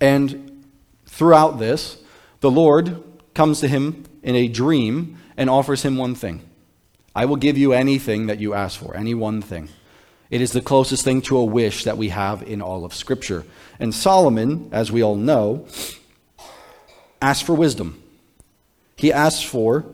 And 0.00 0.64
throughout 1.06 1.58
this, 1.58 2.00
the 2.40 2.50
Lord 2.50 3.02
comes 3.34 3.58
to 3.60 3.68
him 3.68 4.04
in 4.22 4.36
a 4.36 4.46
dream 4.46 5.18
and 5.36 5.50
offers 5.50 5.82
him 5.82 5.96
one 5.96 6.14
thing 6.14 6.42
I 7.12 7.24
will 7.24 7.36
give 7.36 7.58
you 7.58 7.72
anything 7.72 8.26
that 8.26 8.38
you 8.38 8.54
ask 8.54 8.78
for, 8.78 8.96
any 8.96 9.14
one 9.14 9.42
thing. 9.42 9.68
It 10.30 10.40
is 10.40 10.52
the 10.52 10.60
closest 10.60 11.02
thing 11.02 11.22
to 11.22 11.38
a 11.38 11.44
wish 11.44 11.82
that 11.82 11.98
we 11.98 12.10
have 12.10 12.42
in 12.42 12.62
all 12.62 12.84
of 12.84 12.94
Scripture. 12.94 13.44
And 13.80 13.92
Solomon, 13.92 14.68
as 14.70 14.92
we 14.92 15.02
all 15.02 15.16
know, 15.16 15.66
Ask 17.20 17.44
for 17.44 17.54
wisdom. 17.54 18.02
He 18.96 19.12
asks 19.12 19.42
for 19.42 19.86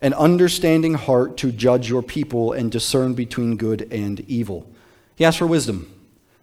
an 0.00 0.14
understanding 0.14 0.94
heart 0.94 1.36
to 1.38 1.50
judge 1.50 1.88
your 1.88 2.02
people 2.02 2.52
and 2.52 2.70
discern 2.70 3.14
between 3.14 3.56
good 3.56 3.92
and 3.92 4.20
evil. 4.28 4.70
He 5.16 5.24
asks 5.24 5.38
for 5.38 5.46
wisdom 5.46 5.92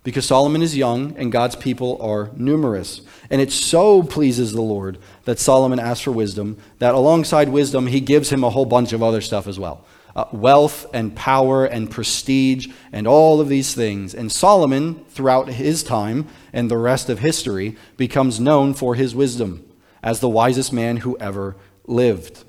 because 0.03 0.25
Solomon 0.25 0.61
is 0.61 0.75
young 0.75 1.15
and 1.17 1.31
God's 1.31 1.55
people 1.55 1.97
are 2.01 2.29
numerous. 2.35 3.01
And 3.29 3.41
it 3.41 3.51
so 3.51 4.03
pleases 4.03 4.51
the 4.51 4.61
Lord 4.61 4.97
that 5.23 5.39
Solomon 5.39 5.79
asks 5.79 6.03
for 6.03 6.11
wisdom 6.11 6.57
that 6.79 6.93
alongside 6.93 7.49
wisdom, 7.49 7.87
he 7.87 8.01
gives 8.01 8.29
him 8.29 8.43
a 8.43 8.49
whole 8.49 8.65
bunch 8.65 8.93
of 8.93 9.01
other 9.01 9.21
stuff 9.21 9.47
as 9.47 9.57
well. 9.57 9.85
uh, 10.15 10.25
wealth 10.31 10.87
and 10.93 11.15
power 11.15 11.65
and 11.65 11.91
prestige 11.91 12.67
and 12.91 13.07
all 13.07 13.41
of 13.41 13.49
these 13.49 13.73
things. 13.73 14.13
And 14.13 14.31
Solomon, 14.31 15.03
throughout 15.09 15.49
his 15.49 15.83
time 15.83 16.27
and 16.53 16.71
the 16.71 16.77
rest 16.77 17.09
of 17.09 17.19
history, 17.19 17.75
becomes 17.97 18.39
known 18.39 18.73
for 18.73 18.95
his 18.95 19.13
wisdom 19.13 19.64
as 20.05 20.21
the 20.21 20.29
wisest 20.29 20.71
man 20.71 20.97
who 20.97 21.17
ever 21.17 21.55
lived. 21.85 22.45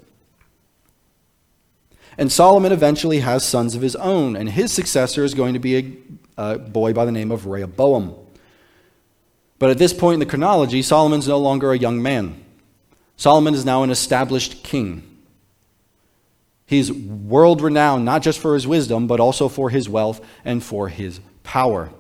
And 2.19 2.31
Solomon 2.31 2.71
eventually 2.71 3.21
has 3.21 3.45
sons 3.45 3.75
of 3.75 3.83
his 3.83 3.97
own, 3.97 4.37
and 4.37 4.49
his 4.51 4.73
successor 4.73 5.25
is 5.25 5.35
going 5.35 5.55
to 5.55 5.59
be 5.59 5.77
a, 6.37 6.53
a 6.55 6.59
boy 6.59 6.93
by 6.93 7.05
the 7.05 7.13
name 7.13 7.33
of 7.33 7.47
Rehoboam. 7.47 8.15
But 9.59 9.71
at 9.71 9.79
this 9.79 9.95
point 9.95 10.15
in 10.15 10.21
the 10.21 10.27
chronology, 10.27 10.83
Solomon's 10.83 11.27
no 11.27 11.39
longer 11.39 11.73
a 11.73 11.79
young 11.79 12.01
man. 12.03 12.45
Solomon 13.17 13.55
is 13.55 13.65
now 13.65 13.83
an 13.83 13.91
established 13.91 14.63
king. 14.63 15.03
He's 16.67 16.93
world 16.93 17.63
renowned, 17.63 18.05
not 18.05 18.23
just 18.23 18.39
for 18.39 18.55
his 18.55 18.67
wisdom, 18.67 19.07
but 19.07 19.21
also 19.21 19.49
for 19.49 19.71
his 19.71 19.89
wealth 19.89 20.21
and 20.45 20.63
for 20.63 20.89
his 20.89 21.21
power. 21.43 21.91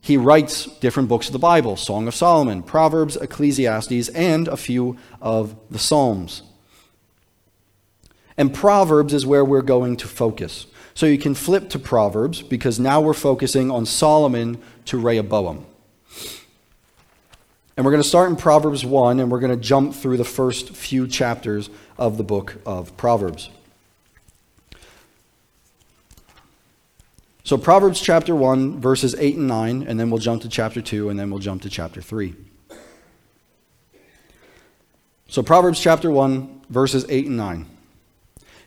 He 0.00 0.16
writes 0.16 0.66
different 0.78 1.08
books 1.08 1.26
of 1.26 1.32
the 1.32 1.38
Bible 1.38 1.76
Song 1.76 2.08
of 2.08 2.14
Solomon, 2.14 2.62
Proverbs, 2.62 3.16
Ecclesiastes, 3.16 4.08
and 4.10 4.48
a 4.48 4.56
few 4.56 4.96
of 5.20 5.54
the 5.70 5.78
Psalms. 5.78 6.42
And 8.36 8.54
Proverbs 8.54 9.12
is 9.12 9.26
where 9.26 9.44
we're 9.44 9.60
going 9.60 9.96
to 9.98 10.08
focus. 10.08 10.66
So 10.94 11.06
you 11.06 11.18
can 11.18 11.34
flip 11.34 11.68
to 11.70 11.78
Proverbs 11.78 12.42
because 12.42 12.80
now 12.80 13.00
we're 13.00 13.12
focusing 13.12 13.70
on 13.70 13.84
Solomon 13.84 14.60
to 14.86 14.98
Rehoboam. 14.98 15.66
And 17.76 17.84
we're 17.84 17.92
going 17.92 18.02
to 18.02 18.08
start 18.08 18.30
in 18.30 18.36
Proverbs 18.36 18.84
1, 18.84 19.20
and 19.20 19.30
we're 19.30 19.40
going 19.40 19.56
to 19.56 19.62
jump 19.62 19.94
through 19.94 20.16
the 20.16 20.24
first 20.24 20.70
few 20.70 21.06
chapters 21.06 21.70
of 21.98 22.16
the 22.16 22.24
book 22.24 22.56
of 22.66 22.96
Proverbs. 22.96 23.50
So, 27.42 27.56
Proverbs 27.56 28.00
chapter 28.00 28.34
1, 28.34 28.80
verses 28.80 29.14
8 29.14 29.36
and 29.36 29.48
9, 29.48 29.82
and 29.82 29.98
then 29.98 30.10
we'll 30.10 30.20
jump 30.20 30.42
to 30.42 30.48
chapter 30.48 30.82
2, 30.82 31.08
and 31.08 31.18
then 31.18 31.30
we'll 31.30 31.38
jump 31.38 31.62
to 31.62 31.70
chapter 31.70 32.02
3. 32.02 32.34
So, 35.28 35.42
Proverbs 35.42 35.80
chapter 35.80 36.10
1, 36.10 36.62
verses 36.68 37.06
8 37.08 37.26
and 37.26 37.36
9. 37.38 37.66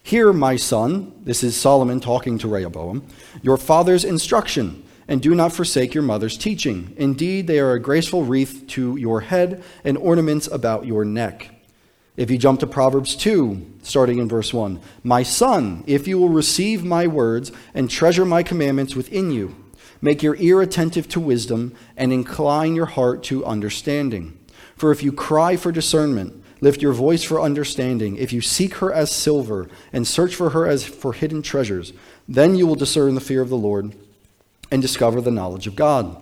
Hear, 0.01 0.33
my 0.33 0.55
son, 0.55 1.13
this 1.23 1.43
is 1.43 1.55
Solomon 1.55 1.99
talking 1.99 2.37
to 2.39 2.47
Rehoboam, 2.47 3.05
your 3.41 3.57
father's 3.57 4.03
instruction, 4.03 4.83
and 5.07 5.21
do 5.21 5.35
not 5.35 5.53
forsake 5.53 5.93
your 5.93 6.03
mother's 6.03 6.37
teaching. 6.37 6.93
Indeed, 6.97 7.45
they 7.47 7.59
are 7.59 7.73
a 7.73 7.79
graceful 7.79 8.23
wreath 8.23 8.65
to 8.69 8.95
your 8.97 9.21
head 9.21 9.63
and 9.83 9.97
ornaments 9.97 10.47
about 10.47 10.85
your 10.85 11.05
neck. 11.05 11.52
If 12.15 12.29
you 12.29 12.37
jump 12.37 12.59
to 12.59 12.67
Proverbs 12.67 13.15
2, 13.15 13.79
starting 13.81 14.19
in 14.19 14.27
verse 14.27 14.53
1, 14.53 14.79
My 15.03 15.23
son, 15.23 15.83
if 15.87 16.07
you 16.07 16.19
will 16.19 16.29
receive 16.29 16.83
my 16.83 17.07
words 17.07 17.51
and 17.73 17.89
treasure 17.89 18.25
my 18.25 18.43
commandments 18.43 18.95
within 18.95 19.31
you, 19.31 19.55
make 20.01 20.21
your 20.21 20.35
ear 20.35 20.61
attentive 20.61 21.07
to 21.09 21.19
wisdom 21.19 21.75
and 21.97 22.13
incline 22.13 22.75
your 22.75 22.85
heart 22.85 23.23
to 23.23 23.45
understanding. 23.45 24.37
For 24.75 24.91
if 24.91 25.01
you 25.01 25.11
cry 25.11 25.55
for 25.55 25.71
discernment, 25.71 26.43
Lift 26.63 26.81
your 26.81 26.93
voice 26.93 27.23
for 27.23 27.41
understanding. 27.41 28.15
If 28.15 28.31
you 28.31 28.39
seek 28.39 28.75
her 28.75 28.93
as 28.93 29.11
silver 29.11 29.67
and 29.91 30.07
search 30.07 30.33
for 30.33 30.51
her 30.51 30.65
as 30.65 30.85
for 30.85 31.11
hidden 31.11 31.41
treasures, 31.41 31.91
then 32.25 32.55
you 32.55 32.65
will 32.65 32.75
discern 32.75 33.15
the 33.15 33.19
fear 33.19 33.41
of 33.41 33.49
the 33.49 33.57
Lord 33.57 33.93
and 34.71 34.81
discover 34.81 35.19
the 35.19 35.29
knowledge 35.29 35.67
of 35.67 35.75
God. 35.75 36.15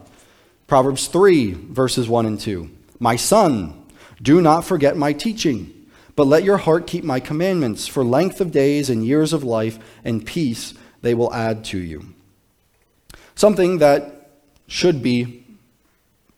Proverbs 0.66 1.06
3, 1.06 1.52
verses 1.52 2.10
1 2.10 2.26
and 2.26 2.40
2. 2.40 2.72
My 2.98 3.18
son, 3.18 3.86
do 4.20 4.42
not 4.42 4.62
forget 4.62 4.98
my 4.98 5.14
teaching, 5.14 5.72
but 6.16 6.28
let 6.28 6.44
your 6.44 6.58
heart 6.58 6.88
keep 6.88 7.04
my 7.04 7.20
commandments. 7.20 7.88
For 7.88 8.04
length 8.04 8.42
of 8.42 8.52
days 8.52 8.90
and 8.90 9.06
years 9.06 9.34
of 9.34 9.44
life 9.44 9.80
and 10.04 10.26
peace 10.26 10.74
they 11.02 11.14
will 11.14 11.34
add 11.34 11.64
to 11.66 11.78
you. 11.78 12.14
Something 13.36 13.80
that 13.80 14.30
should 14.68 15.02
be 15.02 15.46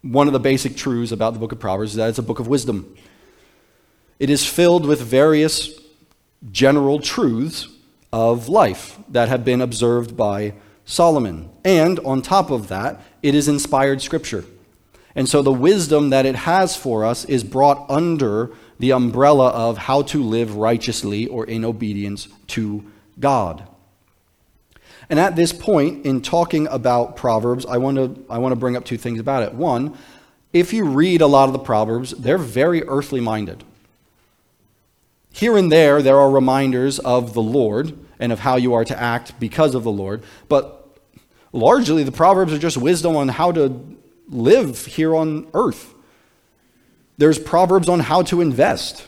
one 0.01 0.27
of 0.27 0.33
the 0.33 0.39
basic 0.39 0.75
truths 0.75 1.11
about 1.11 1.33
the 1.33 1.39
book 1.39 1.51
of 1.51 1.59
Proverbs 1.59 1.91
is 1.91 1.97
that 1.97 2.09
it's 2.09 2.19
a 2.19 2.23
book 2.23 2.39
of 2.39 2.47
wisdom. 2.47 2.95
It 4.19 4.29
is 4.29 4.45
filled 4.45 4.85
with 4.85 5.01
various 5.01 5.79
general 6.51 6.99
truths 6.99 7.67
of 8.11 8.49
life 8.49 8.97
that 9.09 9.29
have 9.29 9.43
been 9.45 9.61
observed 9.61 10.15
by 10.15 10.53
Solomon. 10.85 11.49
And 11.63 11.99
on 11.99 12.21
top 12.21 12.51
of 12.51 12.67
that, 12.67 13.01
it 13.21 13.33
is 13.33 13.47
inspired 13.47 14.01
scripture. 14.01 14.45
And 15.15 15.29
so 15.29 15.41
the 15.41 15.53
wisdom 15.53 16.09
that 16.09 16.25
it 16.25 16.35
has 16.35 16.75
for 16.75 17.05
us 17.05 17.25
is 17.25 17.43
brought 17.43 17.89
under 17.89 18.51
the 18.79 18.91
umbrella 18.91 19.49
of 19.49 19.77
how 19.77 20.01
to 20.03 20.23
live 20.23 20.55
righteously 20.55 21.27
or 21.27 21.45
in 21.45 21.63
obedience 21.63 22.27
to 22.47 22.83
God. 23.19 23.67
And 25.09 25.19
at 25.19 25.35
this 25.35 25.53
point, 25.53 26.05
in 26.05 26.21
talking 26.21 26.67
about 26.67 27.15
Proverbs, 27.15 27.65
I 27.65 27.77
want 27.77 27.97
to, 27.97 28.25
I 28.29 28.37
want 28.37 28.53
to 28.53 28.55
bring 28.55 28.75
up 28.75 28.85
two 28.85 28.97
things 28.97 29.19
about 29.19 29.43
it. 29.43 29.53
One, 29.53 29.97
if 30.53 30.73
you 30.73 30.85
read 30.85 31.21
a 31.21 31.27
lot 31.27 31.49
of 31.49 31.53
the 31.53 31.59
Proverbs, 31.59 32.11
they're 32.11 32.37
very 32.37 32.83
earthly 32.83 33.19
minded. 33.19 33.63
Here 35.31 35.57
and 35.57 35.71
there, 35.71 36.01
there 36.01 36.19
are 36.19 36.29
reminders 36.29 36.99
of 36.99 37.33
the 37.33 37.41
Lord 37.41 37.97
and 38.19 38.31
of 38.31 38.39
how 38.39 38.55
you 38.55 38.73
are 38.73 38.85
to 38.85 38.99
act 38.99 39.39
because 39.39 39.75
of 39.75 39.83
the 39.83 39.91
Lord, 39.91 40.23
but 40.47 40.97
largely 41.51 42.03
the 42.03 42.11
Proverbs 42.11 42.53
are 42.53 42.59
just 42.59 42.77
wisdom 42.77 43.15
on 43.15 43.29
how 43.29 43.51
to 43.51 43.97
live 44.29 44.85
here 44.85 45.15
on 45.15 45.47
earth. 45.53 45.92
There's 47.17 47.37
Proverbs 47.37 47.89
on 47.89 47.99
how 47.99 48.23
to 48.23 48.41
invest, 48.41 49.07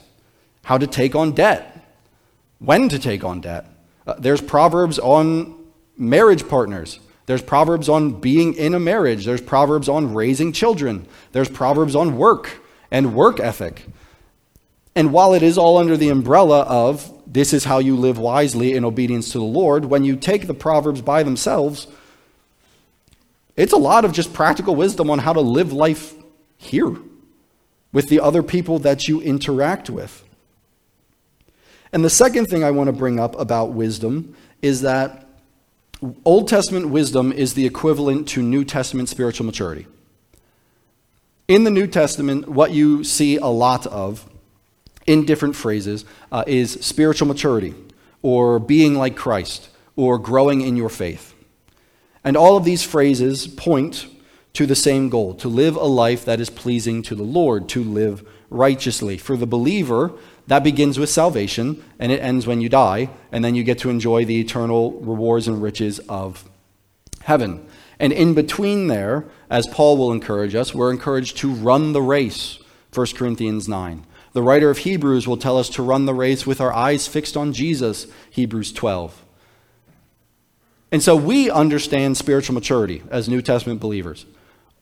how 0.63 0.77
to 0.77 0.87
take 0.87 1.15
on 1.15 1.31
debt, 1.31 1.85
when 2.59 2.89
to 2.89 2.99
take 2.99 3.23
on 3.23 3.41
debt. 3.41 3.65
Uh, 4.05 4.15
there's 4.19 4.41
Proverbs 4.41 4.99
on 4.99 5.55
marriage 5.97 6.47
partners. 6.47 6.99
There's 7.25 7.41
Proverbs 7.41 7.89
on 7.89 8.21
being 8.21 8.53
in 8.53 8.75
a 8.75 8.79
marriage. 8.79 9.25
There's 9.25 9.41
Proverbs 9.41 9.89
on 9.89 10.13
raising 10.13 10.51
children. 10.51 11.07
There's 11.31 11.49
Proverbs 11.49 11.95
on 11.95 12.17
work 12.17 12.61
and 12.91 13.15
work 13.15 13.39
ethic. 13.39 13.87
And 14.93 15.11
while 15.11 15.33
it 15.33 15.41
is 15.41 15.57
all 15.57 15.77
under 15.77 15.97
the 15.97 16.09
umbrella 16.09 16.61
of 16.61 17.11
this 17.25 17.51
is 17.51 17.65
how 17.65 17.79
you 17.79 17.95
live 17.95 18.19
wisely 18.19 18.73
in 18.73 18.85
obedience 18.85 19.31
to 19.31 19.39
the 19.39 19.43
Lord, 19.43 19.85
when 19.85 20.03
you 20.03 20.15
take 20.15 20.45
the 20.45 20.53
Proverbs 20.53 21.01
by 21.01 21.23
themselves, 21.23 21.87
it's 23.57 23.73
a 23.73 23.77
lot 23.77 24.05
of 24.05 24.13
just 24.13 24.31
practical 24.31 24.75
wisdom 24.75 25.09
on 25.09 25.19
how 25.19 25.33
to 25.33 25.41
live 25.41 25.73
life 25.73 26.13
here 26.57 26.95
with 27.91 28.09
the 28.09 28.19
other 28.19 28.43
people 28.43 28.79
that 28.79 29.07
you 29.07 29.21
interact 29.21 29.89
with. 29.89 30.23
And 31.93 32.03
the 32.03 32.09
second 32.09 32.47
thing 32.47 32.63
I 32.63 32.71
want 32.71 32.87
to 32.87 32.93
bring 32.93 33.19
up 33.19 33.39
about 33.39 33.71
wisdom 33.71 34.35
is 34.61 34.81
that 34.81 35.25
Old 36.25 36.47
Testament 36.47 36.89
wisdom 36.89 37.31
is 37.31 37.53
the 37.53 37.65
equivalent 37.65 38.27
to 38.29 38.41
New 38.41 38.65
Testament 38.65 39.09
spiritual 39.09 39.45
maturity. 39.45 39.87
In 41.47 41.63
the 41.63 41.71
New 41.71 41.87
Testament, 41.87 42.49
what 42.49 42.71
you 42.71 43.03
see 43.03 43.37
a 43.37 43.45
lot 43.45 43.85
of 43.87 44.29
in 45.05 45.25
different 45.25 45.55
phrases 45.55 46.03
uh, 46.31 46.43
is 46.47 46.73
spiritual 46.81 47.27
maturity, 47.27 47.75
or 48.21 48.59
being 48.59 48.95
like 48.95 49.15
Christ, 49.15 49.69
or 49.95 50.17
growing 50.17 50.61
in 50.61 50.75
your 50.75 50.89
faith. 50.89 51.33
And 52.23 52.35
all 52.35 52.57
of 52.57 52.65
these 52.65 52.83
phrases 52.83 53.47
point 53.47 54.07
to 54.55 54.65
the 54.65 54.75
same 54.75 55.09
goal 55.09 55.33
to 55.35 55.47
live 55.47 55.75
a 55.75 55.85
life 55.85 56.25
that 56.25 56.39
is 56.39 56.49
pleasing 56.49 57.01
to 57.03 57.15
the 57.15 57.23
Lord, 57.23 57.69
to 57.69 57.83
live 57.83 58.27
righteously. 58.49 59.17
For 59.17 59.37
the 59.37 59.47
believer, 59.47 60.13
that 60.47 60.63
begins 60.63 60.99
with 60.99 61.09
salvation 61.09 61.83
and 61.99 62.11
it 62.11 62.21
ends 62.21 62.47
when 62.47 62.61
you 62.61 62.69
die, 62.69 63.09
and 63.31 63.43
then 63.43 63.55
you 63.55 63.63
get 63.63 63.79
to 63.79 63.89
enjoy 63.89 64.25
the 64.25 64.39
eternal 64.39 64.93
rewards 64.93 65.47
and 65.47 65.61
riches 65.61 65.99
of 66.09 66.49
heaven. 67.21 67.67
And 67.99 68.11
in 68.11 68.33
between 68.33 68.87
there, 68.87 69.25
as 69.49 69.67
Paul 69.67 69.97
will 69.97 70.11
encourage 70.11 70.55
us, 70.55 70.73
we're 70.73 70.91
encouraged 70.91 71.37
to 71.37 71.51
run 71.51 71.93
the 71.93 72.01
race, 72.01 72.59
1 72.93 73.07
Corinthians 73.15 73.67
9. 73.67 74.05
The 74.33 74.43
writer 74.43 74.69
of 74.69 74.79
Hebrews 74.79 75.27
will 75.27 75.37
tell 75.37 75.57
us 75.57 75.69
to 75.69 75.81
run 75.81 76.05
the 76.05 76.13
race 76.13 76.45
with 76.45 76.59
our 76.59 76.73
eyes 76.73 77.07
fixed 77.07 77.37
on 77.37 77.53
Jesus, 77.53 78.07
Hebrews 78.31 78.73
12. 78.73 79.23
And 80.91 81.01
so 81.01 81.15
we 81.15 81.49
understand 81.49 82.17
spiritual 82.17 82.53
maturity 82.53 83.01
as 83.09 83.29
New 83.29 83.41
Testament 83.41 83.79
believers. 83.79 84.25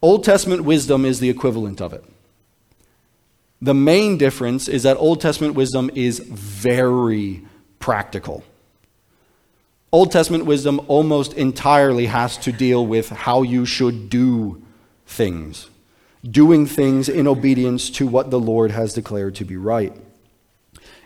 Old 0.03 0.23
Testament 0.23 0.63
wisdom 0.63 1.05
is 1.05 1.19
the 1.19 1.29
equivalent 1.29 1.81
of 1.81 1.93
it. 1.93 2.03
The 3.59 3.73
main 3.73 4.17
difference 4.17 4.67
is 4.67 4.83
that 4.83 4.97
Old 4.97 5.19
Testament 5.19 5.55
wisdom 5.55 5.89
is 5.95 6.19
very 6.19 7.43
practical. 7.79 8.43
Old 9.91 10.11
Testament 10.11 10.45
wisdom 10.45 10.81
almost 10.87 11.33
entirely 11.33 12.07
has 12.07 12.37
to 12.39 12.51
deal 12.51 12.85
with 12.85 13.09
how 13.09 13.41
you 13.41 13.65
should 13.65 14.09
do 14.09 14.61
things 15.07 15.69
doing 16.29 16.65
things 16.65 17.09
in 17.09 17.27
obedience 17.27 17.89
to 17.89 18.07
what 18.07 18.31
the 18.31 18.39
Lord 18.39 18.71
has 18.71 18.93
declared 18.93 19.35
to 19.35 19.45
be 19.45 19.57
right. 19.57 19.93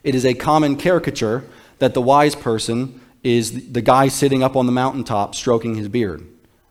It 0.04 0.16
is 0.16 0.26
a 0.26 0.34
common 0.34 0.76
caricature 0.76 1.44
that 1.80 1.94
the 1.94 2.02
wise 2.02 2.36
person 2.36 3.02
is 3.24 3.72
the 3.72 3.82
guy 3.82 4.08
sitting 4.10 4.44
up 4.44 4.56
on 4.56 4.68
the 4.68 4.72
mountaintop 4.72 5.34
stroking 5.34 5.76
his 5.76 5.88
beard, 5.88 6.26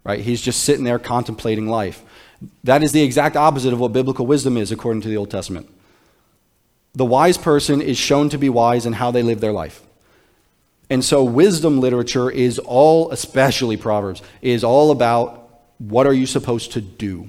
right? 0.04 0.20
He's 0.20 0.40
just 0.40 0.62
sitting 0.62 0.84
there 0.84 0.98
contemplating 0.98 1.66
life. 1.66 2.04
That 2.64 2.83
is 2.83 2.92
the 2.92 3.03
exact 3.03 3.37
opposite 3.37 3.72
of 3.72 3.81
what 3.81 3.92
biblical 3.92 4.27
wisdom 4.27 4.57
is 4.57 4.72
according 4.72 5.03
to 5.03 5.09
the 5.09 5.16
Old 5.16 5.31
Testament. 5.31 5.68
The 6.94 7.05
wise 7.05 7.38
person 7.38 7.83
is 7.83 7.99
shown 7.99 8.29
to 8.31 8.38
be 8.38 8.49
wise 8.49 8.87
in 8.87 8.94
how 8.94 9.11
they 9.11 9.22
live 9.22 9.40
their 9.40 9.53
life. 9.53 9.83
And 10.88 11.05
so, 11.05 11.25
wisdom 11.25 11.81
literature 11.81 12.31
is 12.31 12.59
all, 12.59 13.11
especially 13.11 13.77
Proverbs, 13.77 14.22
is 14.40 14.62
all 14.62 14.90
about 14.90 15.51
what 15.79 16.07
are 16.07 16.12
you 16.12 16.27
supposed 16.27 16.72
to 16.72 16.81
do? 16.81 17.29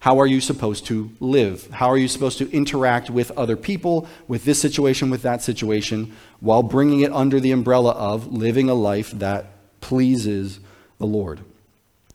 How 0.00 0.18
are 0.18 0.26
you 0.26 0.40
supposed 0.40 0.86
to 0.86 1.12
live? 1.20 1.70
How 1.70 1.88
are 1.88 1.96
you 1.96 2.08
supposed 2.08 2.38
to 2.38 2.50
interact 2.50 3.08
with 3.08 3.30
other 3.32 3.56
people, 3.56 4.08
with 4.26 4.44
this 4.44 4.60
situation, 4.60 5.10
with 5.10 5.22
that 5.22 5.42
situation, 5.42 6.12
while 6.40 6.64
bringing 6.64 7.00
it 7.00 7.12
under 7.12 7.38
the 7.38 7.52
umbrella 7.52 7.92
of 7.92 8.32
living 8.32 8.68
a 8.68 8.74
life 8.74 9.12
that 9.12 9.46
pleases 9.80 10.58
the 10.98 11.06
Lord? 11.06 11.40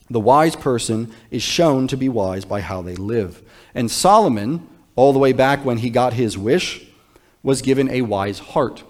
The 0.10 0.20
wise 0.20 0.56
person 0.56 1.14
is 1.32 1.44
shown 1.44 1.88
to 1.90 1.98
be 1.98 2.10
wise 2.10 2.46
by 2.46 2.62
how 2.62 2.82
they 2.82 2.96
live. 2.96 3.42
And 3.76 3.92
Solomon, 3.92 4.68
all 4.96 5.14
the 5.14 5.20
way 5.20 5.34
back 5.34 5.66
when 5.66 5.80
he 5.80 5.90
got 5.90 6.14
his 6.14 6.38
wish, 6.38 6.86
was 7.44 7.62
given 7.62 7.90
a 7.90 8.02
wise 8.02 8.40
heart. 8.40 8.84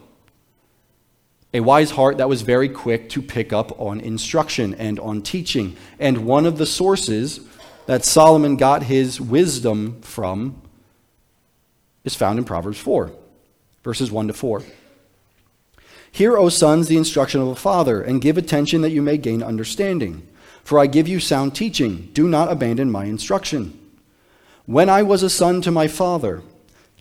A 1.53 1.59
wise 1.61 1.91
heart 1.91 2.17
that 2.17 2.29
was 2.29 2.41
very 2.43 2.69
quick 2.69 3.09
to 3.09 3.21
pick 3.21 3.51
up 3.51 3.79
on 3.79 3.99
instruction 3.99 4.75
and 4.75 4.99
on 4.99 5.21
teaching. 5.21 5.75
And 5.97 6.25
one 6.25 6.45
of 6.45 6.57
the 6.57 6.65
sources 6.65 7.39
that 7.87 8.05
Solomon 8.05 8.57
got 8.57 8.83
his 8.83 9.19
wisdom 9.19 10.01
from 10.01 10.61
is 12.03 12.15
found 12.15 12.37
in 12.37 12.45
Proverbs 12.45 12.77
4, 12.77 13.11
verses 13.83 14.11
1 14.11 14.27
to 14.27 14.33
4. 14.33 14.63
Hear, 16.11 16.37
O 16.37 16.49
sons, 16.49 16.87
the 16.87 16.97
instruction 16.97 17.41
of 17.41 17.47
a 17.47 17.55
father, 17.55 18.01
and 18.01 18.21
give 18.21 18.37
attention 18.37 18.81
that 18.81 18.91
you 18.91 19.01
may 19.01 19.17
gain 19.17 19.43
understanding. 19.43 20.27
For 20.67 20.79
I 20.79 20.87
give 20.87 21.07
you 21.07 21.21
sound 21.21 21.55
teaching. 21.55 22.09
Do 22.11 22.27
not 22.27 22.51
abandon 22.51 22.91
my 22.91 23.05
instruction. 23.05 23.79
When 24.65 24.89
I 24.89 25.01
was 25.01 25.23
a 25.23 25.29
son 25.29 25.61
to 25.61 25.71
my 25.71 25.87
father, 25.87 26.41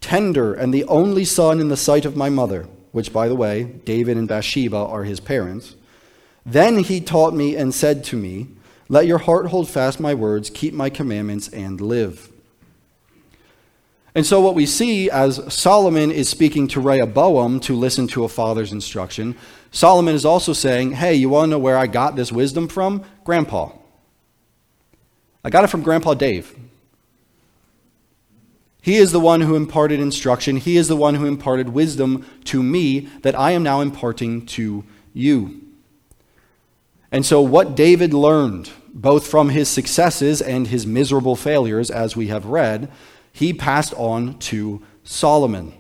tender 0.00 0.54
and 0.54 0.72
the 0.72 0.84
only 0.84 1.24
son 1.24 1.60
in 1.60 1.68
the 1.68 1.76
sight 1.76 2.04
of 2.04 2.14
my 2.14 2.28
mother, 2.28 2.68
which, 2.92 3.12
by 3.12 3.26
the 3.26 3.34
way, 3.34 3.64
David 3.64 4.16
and 4.16 4.28
Bathsheba 4.28 4.76
are 4.76 5.02
his 5.02 5.18
parents, 5.18 5.74
then 6.44 6.78
he 6.78 7.00
taught 7.00 7.34
me 7.34 7.56
and 7.56 7.74
said 7.74 8.04
to 8.04 8.16
me, 8.16 8.46
let 8.88 9.08
your 9.08 9.18
heart 9.18 9.46
hold 9.46 9.68
fast 9.68 9.98
my 9.98 10.14
words, 10.14 10.48
keep 10.48 10.72
my 10.72 10.88
commandments, 10.88 11.48
and 11.48 11.80
live. 11.80 12.30
And 14.16 14.24
so, 14.24 14.40
what 14.40 14.54
we 14.54 14.64
see 14.64 15.10
as 15.10 15.42
Solomon 15.52 16.10
is 16.10 16.26
speaking 16.26 16.68
to 16.68 16.80
Rehoboam 16.80 17.60
to 17.60 17.76
listen 17.76 18.06
to 18.08 18.24
a 18.24 18.30
father's 18.30 18.72
instruction, 18.72 19.36
Solomon 19.70 20.14
is 20.14 20.24
also 20.24 20.54
saying, 20.54 20.92
Hey, 20.92 21.14
you 21.16 21.28
want 21.28 21.48
to 21.48 21.50
know 21.50 21.58
where 21.58 21.76
I 21.76 21.86
got 21.86 22.16
this 22.16 22.32
wisdom 22.32 22.66
from? 22.66 23.04
Grandpa. 23.24 23.72
I 25.44 25.50
got 25.50 25.64
it 25.64 25.66
from 25.66 25.82
Grandpa 25.82 26.14
Dave. 26.14 26.58
He 28.80 28.96
is 28.96 29.12
the 29.12 29.20
one 29.20 29.42
who 29.42 29.54
imparted 29.54 30.00
instruction. 30.00 30.56
He 30.56 30.78
is 30.78 30.88
the 30.88 30.96
one 30.96 31.16
who 31.16 31.26
imparted 31.26 31.68
wisdom 31.68 32.24
to 32.44 32.62
me 32.62 33.00
that 33.20 33.38
I 33.38 33.50
am 33.50 33.62
now 33.62 33.82
imparting 33.82 34.46
to 34.46 34.82
you. 35.12 35.60
And 37.12 37.26
so, 37.26 37.42
what 37.42 37.76
David 37.76 38.14
learned, 38.14 38.70
both 38.94 39.26
from 39.26 39.50
his 39.50 39.68
successes 39.68 40.40
and 40.40 40.68
his 40.68 40.86
miserable 40.86 41.36
failures, 41.36 41.90
as 41.90 42.16
we 42.16 42.28
have 42.28 42.46
read, 42.46 42.90
he 43.36 43.52
passed 43.52 43.92
on 43.98 44.38
to 44.38 44.82
Solomon. 45.04 45.74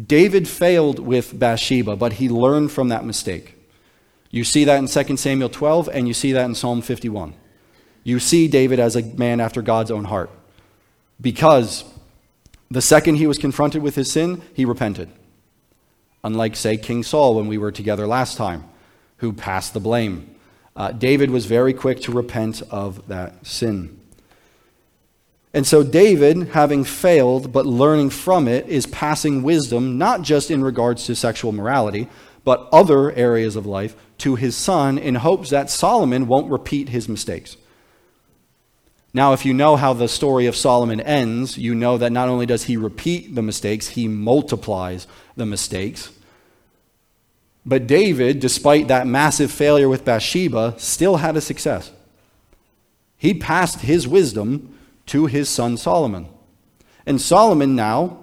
David 0.00 0.46
failed 0.46 1.00
with 1.00 1.36
Bathsheba, 1.36 1.96
but 1.96 2.12
he 2.12 2.28
learned 2.28 2.70
from 2.70 2.90
that 2.90 3.04
mistake. 3.04 3.56
You 4.30 4.44
see 4.44 4.62
that 4.62 4.78
in 4.78 4.86
2 4.86 5.16
Samuel 5.16 5.48
12, 5.48 5.88
and 5.92 6.06
you 6.06 6.14
see 6.14 6.30
that 6.30 6.44
in 6.44 6.54
Psalm 6.54 6.82
51. 6.82 7.34
You 8.04 8.20
see 8.20 8.46
David 8.46 8.78
as 8.78 8.94
a 8.94 9.02
man 9.02 9.40
after 9.40 9.62
God's 9.62 9.90
own 9.90 10.04
heart. 10.04 10.30
Because 11.20 11.82
the 12.70 12.80
second 12.80 13.16
he 13.16 13.26
was 13.26 13.38
confronted 13.38 13.82
with 13.82 13.96
his 13.96 14.12
sin, 14.12 14.40
he 14.54 14.64
repented. 14.64 15.10
Unlike, 16.22 16.54
say, 16.54 16.76
King 16.76 17.02
Saul 17.02 17.34
when 17.34 17.48
we 17.48 17.58
were 17.58 17.72
together 17.72 18.06
last 18.06 18.36
time, 18.36 18.62
who 19.16 19.32
passed 19.32 19.74
the 19.74 19.80
blame. 19.80 20.36
Uh, 20.76 20.92
David 20.92 21.30
was 21.30 21.46
very 21.46 21.72
quick 21.72 22.00
to 22.02 22.12
repent 22.12 22.62
of 22.70 23.08
that 23.08 23.44
sin. 23.44 23.98
And 25.56 25.66
so, 25.66 25.82
David, 25.82 26.48
having 26.48 26.84
failed 26.84 27.50
but 27.50 27.64
learning 27.64 28.10
from 28.10 28.46
it, 28.46 28.68
is 28.68 28.84
passing 28.84 29.42
wisdom, 29.42 29.96
not 29.96 30.20
just 30.20 30.50
in 30.50 30.62
regards 30.62 31.06
to 31.06 31.16
sexual 31.16 31.50
morality, 31.50 32.08
but 32.44 32.68
other 32.70 33.10
areas 33.12 33.56
of 33.56 33.64
life, 33.64 33.96
to 34.18 34.34
his 34.34 34.54
son 34.54 34.98
in 34.98 35.14
hopes 35.14 35.48
that 35.48 35.70
Solomon 35.70 36.26
won't 36.26 36.50
repeat 36.50 36.90
his 36.90 37.08
mistakes. 37.08 37.56
Now, 39.14 39.32
if 39.32 39.46
you 39.46 39.54
know 39.54 39.76
how 39.76 39.94
the 39.94 40.08
story 40.08 40.44
of 40.44 40.54
Solomon 40.54 41.00
ends, 41.00 41.56
you 41.56 41.74
know 41.74 41.96
that 41.96 42.12
not 42.12 42.28
only 42.28 42.44
does 42.44 42.64
he 42.64 42.76
repeat 42.76 43.34
the 43.34 43.40
mistakes, 43.40 43.88
he 43.88 44.08
multiplies 44.08 45.06
the 45.38 45.46
mistakes. 45.46 46.10
But 47.64 47.86
David, 47.86 48.40
despite 48.40 48.88
that 48.88 49.06
massive 49.06 49.50
failure 49.50 49.88
with 49.88 50.04
Bathsheba, 50.04 50.74
still 50.76 51.16
had 51.16 51.34
a 51.34 51.40
success. 51.40 51.92
He 53.16 53.32
passed 53.32 53.80
his 53.80 54.06
wisdom 54.06 54.74
to 55.06 55.26
his 55.26 55.48
son 55.48 55.76
Solomon. 55.76 56.28
And 57.06 57.20
Solomon 57.20 57.74
now 57.74 58.18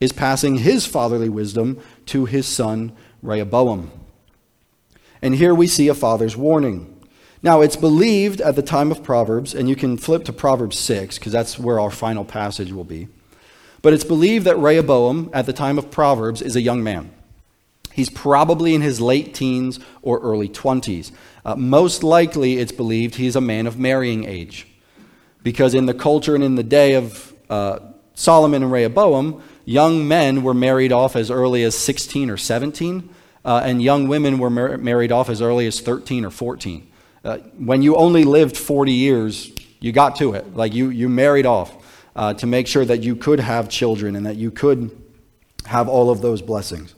is 0.00 0.12
passing 0.12 0.58
his 0.58 0.86
fatherly 0.86 1.28
wisdom 1.28 1.80
to 2.06 2.24
his 2.24 2.46
son 2.46 2.92
Rehoboam. 3.22 3.90
And 5.20 5.34
here 5.34 5.54
we 5.54 5.66
see 5.66 5.88
a 5.88 5.94
father's 5.94 6.36
warning. 6.36 6.94
Now, 7.42 7.60
it's 7.60 7.76
believed 7.76 8.40
at 8.40 8.56
the 8.56 8.62
time 8.62 8.90
of 8.90 9.02
Proverbs, 9.02 9.54
and 9.54 9.68
you 9.68 9.76
can 9.76 9.96
flip 9.96 10.24
to 10.24 10.32
Proverbs 10.32 10.78
6, 10.78 11.18
because 11.18 11.32
that's 11.32 11.58
where 11.58 11.78
our 11.78 11.90
final 11.90 12.24
passage 12.24 12.72
will 12.72 12.84
be. 12.84 13.08
But 13.80 13.92
it's 13.92 14.04
believed 14.04 14.44
that 14.46 14.58
Rehoboam, 14.58 15.30
at 15.32 15.46
the 15.46 15.52
time 15.52 15.78
of 15.78 15.90
Proverbs, 15.90 16.42
is 16.42 16.56
a 16.56 16.62
young 16.62 16.82
man. 16.82 17.12
He's 17.92 18.10
probably 18.10 18.76
in 18.76 18.80
his 18.80 19.00
late 19.00 19.34
teens 19.34 19.80
or 20.02 20.20
early 20.20 20.48
20s. 20.48 21.10
Uh, 21.44 21.56
most 21.56 22.04
likely, 22.04 22.58
it's 22.58 22.70
believed 22.70 23.16
he's 23.16 23.34
a 23.34 23.40
man 23.40 23.66
of 23.66 23.76
marrying 23.76 24.24
age. 24.24 24.67
Because 25.48 25.72
in 25.72 25.86
the 25.86 25.94
culture 25.94 26.34
and 26.34 26.44
in 26.44 26.56
the 26.56 26.62
day 26.62 26.92
of 26.92 27.32
uh, 27.48 27.78
Solomon 28.12 28.62
and 28.62 28.70
Rehoboam, 28.70 29.42
young 29.64 30.06
men 30.06 30.42
were 30.42 30.52
married 30.52 30.92
off 30.92 31.16
as 31.16 31.30
early 31.30 31.64
as 31.64 31.74
16 31.74 32.28
or 32.28 32.36
17, 32.36 33.08
uh, 33.46 33.62
and 33.64 33.80
young 33.80 34.08
women 34.08 34.38
were 34.38 34.50
mar- 34.50 34.76
married 34.76 35.10
off 35.10 35.30
as 35.30 35.40
early 35.40 35.66
as 35.66 35.80
13 35.80 36.26
or 36.26 36.30
14. 36.30 36.86
Uh, 37.24 37.38
when 37.56 37.80
you 37.80 37.96
only 37.96 38.24
lived 38.24 38.58
40 38.58 38.92
years, 38.92 39.50
you 39.80 39.90
got 39.90 40.16
to 40.16 40.34
it. 40.34 40.54
Like 40.54 40.74
you, 40.74 40.90
you 40.90 41.08
married 41.08 41.46
off 41.46 41.74
uh, 42.14 42.34
to 42.34 42.46
make 42.46 42.66
sure 42.66 42.84
that 42.84 43.02
you 43.02 43.16
could 43.16 43.40
have 43.40 43.70
children 43.70 44.16
and 44.16 44.26
that 44.26 44.36
you 44.36 44.50
could 44.50 44.94
have 45.64 45.88
all 45.88 46.10
of 46.10 46.20
those 46.20 46.42
blessings. 46.42 46.94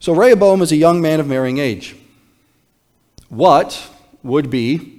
So 0.00 0.12
Rehoboam 0.12 0.60
is 0.60 0.72
a 0.72 0.76
young 0.76 1.00
man 1.00 1.20
of 1.20 1.28
marrying 1.28 1.58
age. 1.58 1.94
What 3.28 3.80
would 4.24 4.50
be 4.50 4.93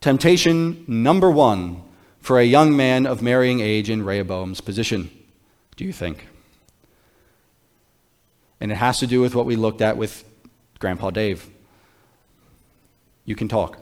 temptation 0.00 0.84
number 0.86 1.30
one 1.30 1.82
for 2.20 2.38
a 2.38 2.44
young 2.44 2.76
man 2.76 3.06
of 3.06 3.22
marrying 3.22 3.60
age 3.60 3.90
in 3.90 4.02
Rehoboam's 4.04 4.60
position, 4.60 5.10
do 5.76 5.84
you 5.84 5.92
think? 5.92 6.26
And 8.60 8.70
it 8.70 8.76
has 8.76 8.98
to 8.98 9.06
do 9.06 9.20
with 9.20 9.34
what 9.34 9.46
we 9.46 9.56
looked 9.56 9.80
at 9.80 9.96
with 9.96 10.24
Grandpa 10.78 11.10
Dave. 11.10 11.48
You 13.24 13.34
can 13.34 13.48
talk. 13.48 13.78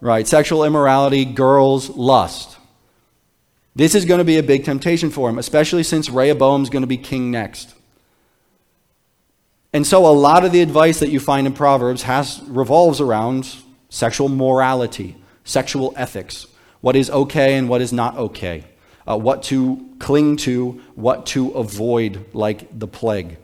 Right, 0.00 0.26
sexual 0.26 0.64
immorality, 0.64 1.24
girls, 1.24 1.88
lust. 1.88 2.58
This 3.74 3.94
is 3.94 4.04
going 4.04 4.18
to 4.18 4.24
be 4.24 4.36
a 4.36 4.42
big 4.42 4.64
temptation 4.64 5.10
for 5.10 5.28
him, 5.28 5.38
especially 5.38 5.82
since 5.82 6.10
Rehoboam's 6.10 6.70
going 6.70 6.82
to 6.82 6.86
be 6.86 6.96
king 6.96 7.30
next. 7.30 7.74
And 9.74 9.84
so 9.84 10.06
a 10.06 10.14
lot 10.14 10.44
of 10.44 10.52
the 10.52 10.60
advice 10.60 11.00
that 11.00 11.10
you 11.10 11.18
find 11.18 11.48
in 11.48 11.52
Proverbs 11.52 12.04
has 12.04 12.40
revolves 12.46 13.00
around 13.00 13.56
sexual 13.88 14.28
morality, 14.28 15.16
sexual 15.42 15.92
ethics, 15.96 16.46
what 16.80 16.94
is 16.94 17.10
okay 17.10 17.56
and 17.56 17.68
what 17.68 17.82
is 17.82 17.92
not 17.92 18.16
okay, 18.16 18.62
uh, 19.04 19.18
what 19.18 19.42
to 19.44 19.84
cling 19.98 20.36
to, 20.36 20.80
what 20.94 21.26
to 21.26 21.50
avoid 21.50 22.24
like 22.32 22.78
the 22.78 22.86
plague. 22.86 23.36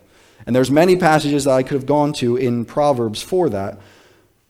And 0.47 0.55
there's 0.55 0.71
many 0.71 0.97
passages 0.97 1.45
that 1.45 1.53
I 1.53 1.65
could 1.65 1.75
have 1.75 1.87
gone 1.87 2.13
to 2.15 2.37
in 2.37 2.65
Proverbs 2.65 3.21
for 3.21 3.49
that, 3.51 3.81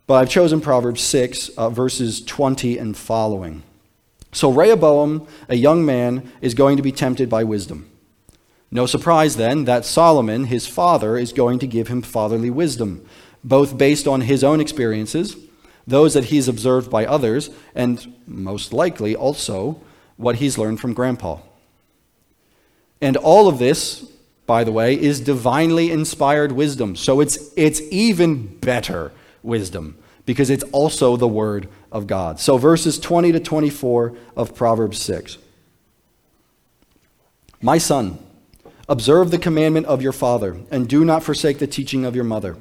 but 0.07 0.16
I've 0.16 0.29
chosen 0.29 0.61
Proverbs 0.61 1.01
6 1.01 1.49
uh, 1.49 1.71
verses 1.71 2.23
20 2.23 2.77
and 2.77 2.95
following. 2.95 3.62
So 4.33 4.53
Rehoboam, 4.53 5.27
a 5.49 5.57
young 5.57 5.87
man, 5.87 6.31
is 6.43 6.53
going 6.53 6.77
to 6.77 6.83
be 6.83 6.93
tempted 6.93 7.31
by 7.31 7.43
wisdom. 7.45 7.89
No 8.70 8.87
surprise 8.87 9.37
then 9.37 9.64
that 9.64 9.85
Solomon, 9.85 10.44
his 10.44 10.66
father, 10.66 11.16
is 11.16 11.33
going 11.33 11.59
to 11.59 11.66
give 11.66 11.88
him 11.88 12.02
fatherly 12.02 12.50
wisdom, 12.50 13.04
both 13.42 13.76
based 13.76 14.06
on 14.06 14.22
his 14.22 14.44
own 14.44 14.61
experiences, 14.61 15.37
those 15.87 16.14
that 16.14 16.26
he's 16.26 16.46
observed 16.46 16.90
by 16.90 17.04
others, 17.04 17.50
and 17.74 18.14
most 18.26 18.72
likely 18.72 19.16
also 19.16 19.80
what 20.16 20.37
he's 20.37 20.56
learned 20.56 20.80
from 20.80 20.94
grandpa. 20.94 21.38
And 23.00 23.16
all 23.16 23.48
of 23.48 23.59
this, 23.59 24.09
by 24.46 24.62
the 24.62 24.72
way, 24.72 24.94
is 24.94 25.20
divinely 25.20 25.90
inspired 25.90 26.52
wisdom. 26.52 26.94
So 26.94 27.20
it's, 27.20 27.52
it's 27.56 27.80
even 27.90 28.59
better 28.59 29.11
wisdom 29.42 29.96
because 30.26 30.50
it's 30.50 30.64
also 30.64 31.16
the 31.16 31.26
word 31.26 31.68
of 31.90 32.06
God. 32.06 32.38
So, 32.38 32.56
verses 32.56 32.98
20 32.98 33.33
to 33.33 33.40
24 33.40 34.14
of 34.37 34.54
Proverbs 34.54 35.00
6. 35.00 35.38
My 37.62 37.78
son, 37.78 38.18
Observe 38.90 39.31
the 39.31 39.38
commandment 39.38 39.87
of 39.87 40.03
your 40.03 40.11
father, 40.11 40.57
and 40.68 40.88
do 40.88 41.05
not 41.05 41.22
forsake 41.22 41.61
the 41.61 41.66
teaching 41.68 42.05
of 42.05 42.16
your 42.16 42.24
mother. 42.24 42.57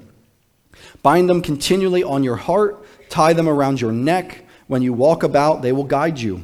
Bind 1.02 1.28
them 1.28 1.42
continually 1.42 2.04
on 2.04 2.24
your 2.24 2.36
heart, 2.36 2.86
tie 3.10 3.34
them 3.34 3.50
around 3.50 3.82
your 3.82 3.92
neck. 3.92 4.46
When 4.68 4.84
you 4.84 4.94
walk 4.94 5.24
about, 5.24 5.64
they 5.64 5.72
will 5.72 5.86
guide 5.86 6.20
you. 6.20 6.44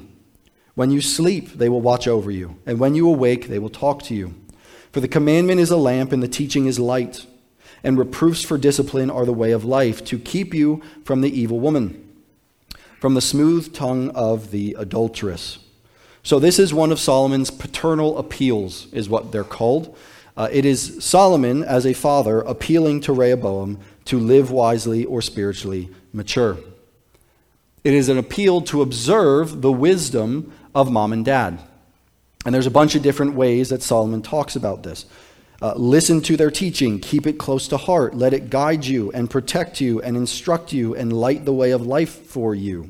When 0.73 0.89
you 0.89 1.01
sleep, 1.01 1.53
they 1.53 1.69
will 1.69 1.81
watch 1.81 2.07
over 2.07 2.31
you, 2.31 2.57
and 2.65 2.79
when 2.79 2.95
you 2.95 3.07
awake, 3.07 3.47
they 3.47 3.59
will 3.59 3.69
talk 3.69 4.01
to 4.05 4.15
you. 4.15 4.33
For 4.91 5.01
the 5.01 5.07
commandment 5.07 5.59
is 5.59 5.69
a 5.69 5.77
lamp, 5.77 6.11
and 6.11 6.23
the 6.23 6.27
teaching 6.27 6.65
is 6.65 6.79
light, 6.79 7.27
and 7.83 7.95
reproofs 7.95 8.41
for 8.41 8.57
discipline 8.57 9.11
are 9.11 9.23
the 9.23 9.33
way 9.33 9.51
of 9.51 9.65
life, 9.65 10.03
to 10.05 10.17
keep 10.17 10.55
you 10.55 10.81
from 11.03 11.21
the 11.21 11.39
evil 11.39 11.59
woman, 11.59 12.11
from 12.99 13.13
the 13.13 13.21
smooth 13.21 13.71
tongue 13.71 14.09
of 14.15 14.49
the 14.49 14.75
adulteress. 14.79 15.59
So, 16.25 16.39
this 16.39 16.57
is 16.57 16.73
one 16.73 16.91
of 16.91 16.99
Solomon's 16.99 17.51
paternal 17.51 18.17
appeals, 18.17 18.91
is 18.91 19.07
what 19.07 19.31
they're 19.31 19.43
called. 19.43 19.95
Uh, 20.35 20.49
it 20.51 20.65
is 20.65 21.05
Solomon, 21.05 21.63
as 21.63 21.85
a 21.85 21.93
father, 21.93 22.41
appealing 22.41 23.01
to 23.01 23.13
Rehoboam 23.13 23.79
to 24.05 24.17
live 24.17 24.49
wisely 24.49 25.05
or 25.05 25.21
spiritually 25.21 25.87
mature. 26.13 26.57
It 27.83 27.93
is 27.93 28.09
an 28.09 28.17
appeal 28.17 28.61
to 28.61 28.81
observe 28.81 29.61
the 29.61 29.71
wisdom 29.71 30.51
of 30.73 30.91
mom 30.91 31.13
and 31.13 31.23
dad. 31.23 31.59
And 32.43 32.55
there's 32.55 32.65
a 32.65 32.71
bunch 32.71 32.95
of 32.95 33.03
different 33.03 33.35
ways 33.35 33.69
that 33.69 33.83
Solomon 33.83 34.23
talks 34.23 34.55
about 34.55 34.81
this. 34.81 35.05
Uh, 35.61 35.75
listen 35.75 36.21
to 36.21 36.35
their 36.35 36.49
teaching, 36.49 36.99
keep 36.99 37.27
it 37.27 37.37
close 37.37 37.67
to 37.67 37.77
heart, 37.77 38.15
let 38.15 38.33
it 38.33 38.49
guide 38.49 38.83
you 38.83 39.11
and 39.11 39.29
protect 39.29 39.79
you 39.79 40.01
and 40.01 40.17
instruct 40.17 40.73
you 40.73 40.95
and 40.95 41.13
light 41.13 41.45
the 41.45 41.53
way 41.53 41.69
of 41.69 41.85
life 41.85 42.25
for 42.25 42.55
you. 42.55 42.89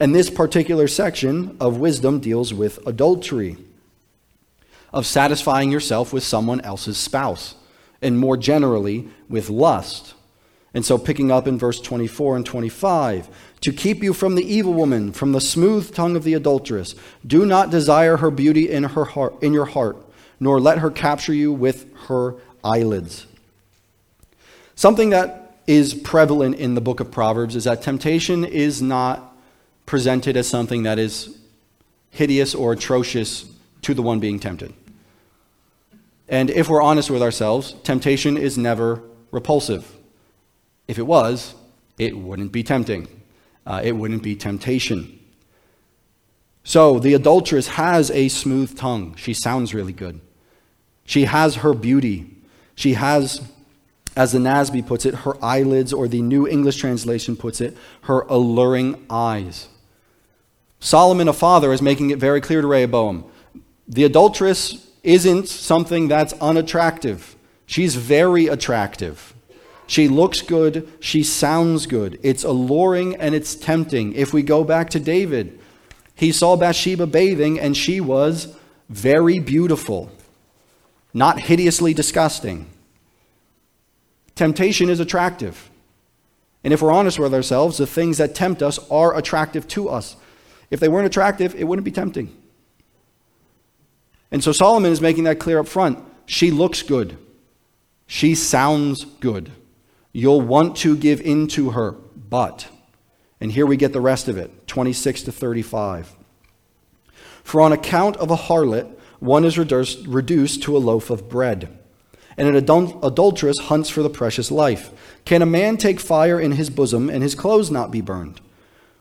And 0.00 0.14
this 0.14 0.30
particular 0.30 0.88
section 0.88 1.58
of 1.60 1.76
wisdom 1.76 2.20
deals 2.20 2.54
with 2.54 2.84
adultery, 2.86 3.58
of 4.94 5.04
satisfying 5.04 5.70
yourself 5.70 6.10
with 6.10 6.24
someone 6.24 6.62
else's 6.62 6.96
spouse, 6.96 7.54
and 8.00 8.18
more 8.18 8.38
generally, 8.38 9.08
with 9.28 9.50
lust. 9.50 10.14
And 10.72 10.86
so, 10.86 10.96
picking 10.96 11.30
up 11.30 11.46
in 11.46 11.58
verse 11.58 11.80
24 11.80 12.36
and 12.36 12.46
25, 12.46 13.28
to 13.60 13.72
keep 13.72 14.02
you 14.02 14.14
from 14.14 14.36
the 14.36 14.54
evil 14.54 14.72
woman, 14.72 15.12
from 15.12 15.32
the 15.32 15.40
smooth 15.40 15.94
tongue 15.94 16.16
of 16.16 16.24
the 16.24 16.32
adulteress, 16.32 16.94
do 17.26 17.44
not 17.44 17.70
desire 17.70 18.16
her 18.16 18.30
beauty 18.30 18.70
in, 18.70 18.84
her 18.84 19.04
heart, 19.04 19.42
in 19.42 19.52
your 19.52 19.66
heart, 19.66 19.98
nor 20.38 20.58
let 20.58 20.78
her 20.78 20.90
capture 20.90 21.34
you 21.34 21.52
with 21.52 21.92
her 22.06 22.36
eyelids. 22.64 23.26
Something 24.76 25.10
that 25.10 25.58
is 25.66 25.92
prevalent 25.92 26.56
in 26.56 26.74
the 26.74 26.80
book 26.80 27.00
of 27.00 27.10
Proverbs 27.10 27.54
is 27.54 27.64
that 27.64 27.82
temptation 27.82 28.44
is 28.44 28.80
not 28.80 29.29
presented 29.90 30.36
as 30.36 30.46
something 30.46 30.84
that 30.84 31.00
is 31.00 31.36
hideous 32.10 32.54
or 32.54 32.74
atrocious 32.74 33.46
to 33.82 33.92
the 33.92 34.00
one 34.00 34.20
being 34.20 34.38
tempted. 34.38 34.72
And 36.28 36.48
if 36.48 36.68
we're 36.68 36.80
honest 36.80 37.10
with 37.10 37.20
ourselves, 37.20 37.72
temptation 37.82 38.36
is 38.36 38.56
never 38.56 39.02
repulsive. 39.32 39.96
If 40.86 40.96
it 40.96 41.08
was, 41.08 41.56
it 41.98 42.16
wouldn't 42.16 42.52
be 42.52 42.62
tempting. 42.62 43.08
Uh, 43.66 43.80
it 43.82 43.90
wouldn't 43.90 44.22
be 44.22 44.36
temptation. 44.36 45.18
So 46.62 47.00
the 47.00 47.14
adulteress 47.14 47.66
has 47.66 48.12
a 48.12 48.28
smooth 48.28 48.78
tongue. 48.78 49.16
She 49.16 49.34
sounds 49.34 49.74
really 49.74 49.92
good. 49.92 50.20
She 51.04 51.24
has 51.24 51.56
her 51.56 51.74
beauty. 51.74 52.36
She 52.76 52.94
has, 52.94 53.40
as 54.14 54.30
the 54.30 54.38
NASB 54.38 54.86
puts 54.86 55.04
it, 55.04 55.14
her 55.26 55.44
eyelids, 55.44 55.92
or 55.92 56.06
the 56.06 56.22
New 56.22 56.46
English 56.46 56.76
translation 56.76 57.34
puts 57.34 57.60
it, 57.60 57.76
her 58.02 58.20
alluring 58.28 59.04
eyes. 59.10 59.66
Solomon, 60.80 61.28
a 61.28 61.32
father, 61.32 61.72
is 61.72 61.82
making 61.82 62.10
it 62.10 62.18
very 62.18 62.40
clear 62.40 62.60
to 62.60 62.66
Rehoboam 62.66 63.30
the 63.90 64.04
adulteress 64.04 64.86
isn't 65.02 65.48
something 65.48 66.06
that's 66.06 66.32
unattractive. 66.34 67.34
She's 67.66 67.96
very 67.96 68.46
attractive. 68.46 69.34
She 69.88 70.06
looks 70.06 70.42
good. 70.42 70.88
She 71.00 71.24
sounds 71.24 71.86
good. 71.86 72.20
It's 72.22 72.44
alluring 72.44 73.16
and 73.16 73.34
it's 73.34 73.56
tempting. 73.56 74.12
If 74.14 74.32
we 74.32 74.42
go 74.42 74.62
back 74.62 74.90
to 74.90 75.00
David, 75.00 75.58
he 76.14 76.30
saw 76.30 76.56
Bathsheba 76.56 77.08
bathing 77.08 77.58
and 77.58 77.76
she 77.76 78.00
was 78.00 78.54
very 78.88 79.40
beautiful, 79.40 80.12
not 81.12 81.40
hideously 81.40 81.92
disgusting. 81.92 82.66
Temptation 84.36 84.88
is 84.88 85.00
attractive. 85.00 85.68
And 86.62 86.72
if 86.72 86.80
we're 86.80 86.92
honest 86.92 87.18
with 87.18 87.34
ourselves, 87.34 87.78
the 87.78 87.86
things 87.86 88.18
that 88.18 88.36
tempt 88.36 88.62
us 88.62 88.78
are 88.88 89.16
attractive 89.16 89.66
to 89.68 89.88
us. 89.88 90.14
If 90.70 90.80
they 90.80 90.88
weren't 90.88 91.06
attractive, 91.06 91.54
it 91.54 91.64
wouldn't 91.64 91.84
be 91.84 91.90
tempting. 91.90 92.36
And 94.30 94.42
so 94.42 94.52
Solomon 94.52 94.92
is 94.92 95.00
making 95.00 95.24
that 95.24 95.40
clear 95.40 95.58
up 95.58 95.68
front. 95.68 95.98
She 96.26 96.50
looks 96.50 96.82
good. 96.82 97.18
She 98.06 98.34
sounds 98.34 99.04
good. 99.04 99.50
You'll 100.12 100.40
want 100.40 100.76
to 100.78 100.96
give 100.96 101.20
in 101.20 101.46
to 101.48 101.70
her, 101.70 101.92
but, 101.92 102.68
and 103.40 103.52
here 103.52 103.66
we 103.66 103.76
get 103.76 103.92
the 103.92 104.00
rest 104.00 104.28
of 104.28 104.36
it 104.36 104.66
26 104.66 105.22
to 105.22 105.32
35. 105.32 106.16
For 107.44 107.60
on 107.60 107.72
account 107.72 108.16
of 108.16 108.30
a 108.30 108.36
harlot, 108.36 108.96
one 109.20 109.44
is 109.44 109.58
reduced 109.58 110.62
to 110.62 110.76
a 110.76 110.78
loaf 110.78 111.10
of 111.10 111.28
bread, 111.28 111.78
and 112.36 112.48
an 112.48 112.56
adulteress 112.56 113.58
hunts 113.58 113.90
for 113.90 114.02
the 114.02 114.10
precious 114.10 114.50
life. 114.50 114.90
Can 115.24 115.42
a 115.42 115.46
man 115.46 115.76
take 115.76 116.00
fire 116.00 116.40
in 116.40 116.52
his 116.52 116.70
bosom 116.70 117.10
and 117.10 117.22
his 117.22 117.34
clothes 117.34 117.70
not 117.70 117.90
be 117.90 118.00
burned? 118.00 118.40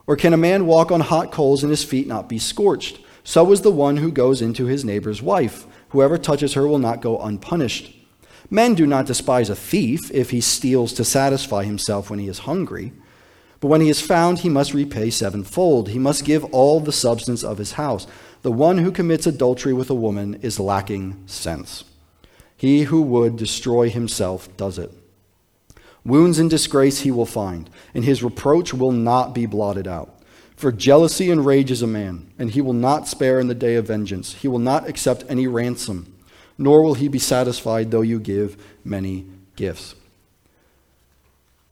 Or 0.09 0.15
can 0.15 0.33
a 0.33 0.37
man 0.37 0.65
walk 0.65 0.91
on 0.91 1.01
hot 1.01 1.31
coals 1.31 1.61
and 1.61 1.69
his 1.69 1.83
feet 1.83 2.07
not 2.07 2.27
be 2.27 2.39
scorched? 2.39 2.97
So 3.23 3.51
is 3.51 3.61
the 3.61 3.69
one 3.69 3.97
who 3.97 4.11
goes 4.11 4.41
into 4.41 4.65
his 4.65 4.83
neighbor's 4.83 5.21
wife. 5.21 5.67
Whoever 5.89 6.17
touches 6.17 6.55
her 6.55 6.67
will 6.67 6.79
not 6.79 6.99
go 6.99 7.19
unpunished. 7.19 7.95
Men 8.49 8.73
do 8.73 8.87
not 8.87 9.05
despise 9.05 9.51
a 9.51 9.55
thief 9.55 10.09
if 10.09 10.31
he 10.31 10.41
steals 10.41 10.93
to 10.93 11.05
satisfy 11.05 11.63
himself 11.63 12.09
when 12.09 12.17
he 12.17 12.27
is 12.27 12.39
hungry. 12.39 12.91
But 13.59 13.67
when 13.67 13.81
he 13.81 13.89
is 13.89 14.01
found, 14.01 14.39
he 14.39 14.49
must 14.49 14.73
repay 14.73 15.11
sevenfold. 15.11 15.89
He 15.89 15.99
must 15.99 16.25
give 16.25 16.43
all 16.45 16.79
the 16.79 16.91
substance 16.91 17.43
of 17.43 17.59
his 17.59 17.73
house. 17.73 18.07
The 18.41 18.51
one 18.51 18.79
who 18.79 18.91
commits 18.91 19.27
adultery 19.27 19.73
with 19.73 19.91
a 19.91 19.93
woman 19.93 20.39
is 20.41 20.59
lacking 20.59 21.21
sense. 21.27 21.83
He 22.57 22.85
who 22.85 23.03
would 23.03 23.37
destroy 23.37 23.91
himself 23.91 24.49
does 24.57 24.79
it. 24.79 24.91
Wounds 26.05 26.39
and 26.39 26.49
disgrace 26.49 27.01
he 27.01 27.11
will 27.11 27.25
find, 27.25 27.69
and 27.93 28.03
his 28.03 28.23
reproach 28.23 28.73
will 28.73 28.91
not 28.91 29.33
be 29.33 29.45
blotted 29.45 29.87
out. 29.87 30.15
For 30.55 30.71
jealousy 30.71 31.31
enrages 31.31 31.81
a 31.81 31.87
man, 31.87 32.31
and 32.37 32.51
he 32.51 32.61
will 32.61 32.73
not 32.73 33.07
spare 33.07 33.39
in 33.39 33.47
the 33.47 33.55
day 33.55 33.75
of 33.75 33.87
vengeance. 33.87 34.33
He 34.33 34.47
will 34.47 34.59
not 34.59 34.87
accept 34.87 35.23
any 35.29 35.47
ransom 35.47 36.13
nor 36.59 36.83
will 36.83 36.93
he 36.93 37.07
be 37.07 37.17
satisfied 37.17 37.89
though 37.89 38.01
you 38.01 38.19
give 38.19 38.61
many 38.83 39.25
gifts. 39.55 39.95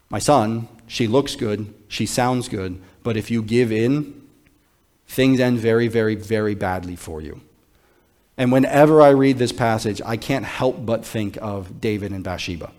My 0.10 0.18
son, 0.18 0.70
she 0.88 1.06
looks 1.06 1.36
good, 1.36 1.72
she 1.90 2.06
sounds 2.06 2.48
good, 2.48 2.82
but 3.04 3.18
if 3.18 3.30
you 3.30 3.44
give 3.44 3.72
in, 3.72 4.22
things 5.06 5.42
end 5.42 5.60
very, 5.60 5.90
very, 5.90 6.16
very 6.16 6.56
badly 6.56 6.96
for 6.96 7.22
you. 7.22 7.42
And 8.38 8.52
whenever 8.52 9.02
I 9.02 9.10
read 9.10 9.38
this 9.38 9.52
passage, 9.52 10.02
I 10.06 10.16
can't 10.16 10.46
help 10.46 10.86
but 10.86 11.06
think 11.06 11.38
of 11.42 11.82
David 11.82 12.14
and 12.14 12.24
Bathsheba. 12.24 12.72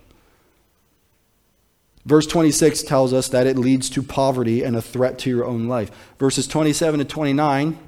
Verse 2.08 2.26
26 2.26 2.84
tells 2.84 3.12
us 3.12 3.28
that 3.28 3.46
it 3.46 3.58
leads 3.58 3.90
to 3.90 4.02
poverty 4.02 4.62
and 4.62 4.74
a 4.74 4.80
threat 4.80 5.18
to 5.18 5.28
your 5.28 5.44
own 5.44 5.68
life. 5.68 5.90
Verses 6.18 6.46
27 6.46 7.00
to 7.00 7.04
29, 7.04 7.78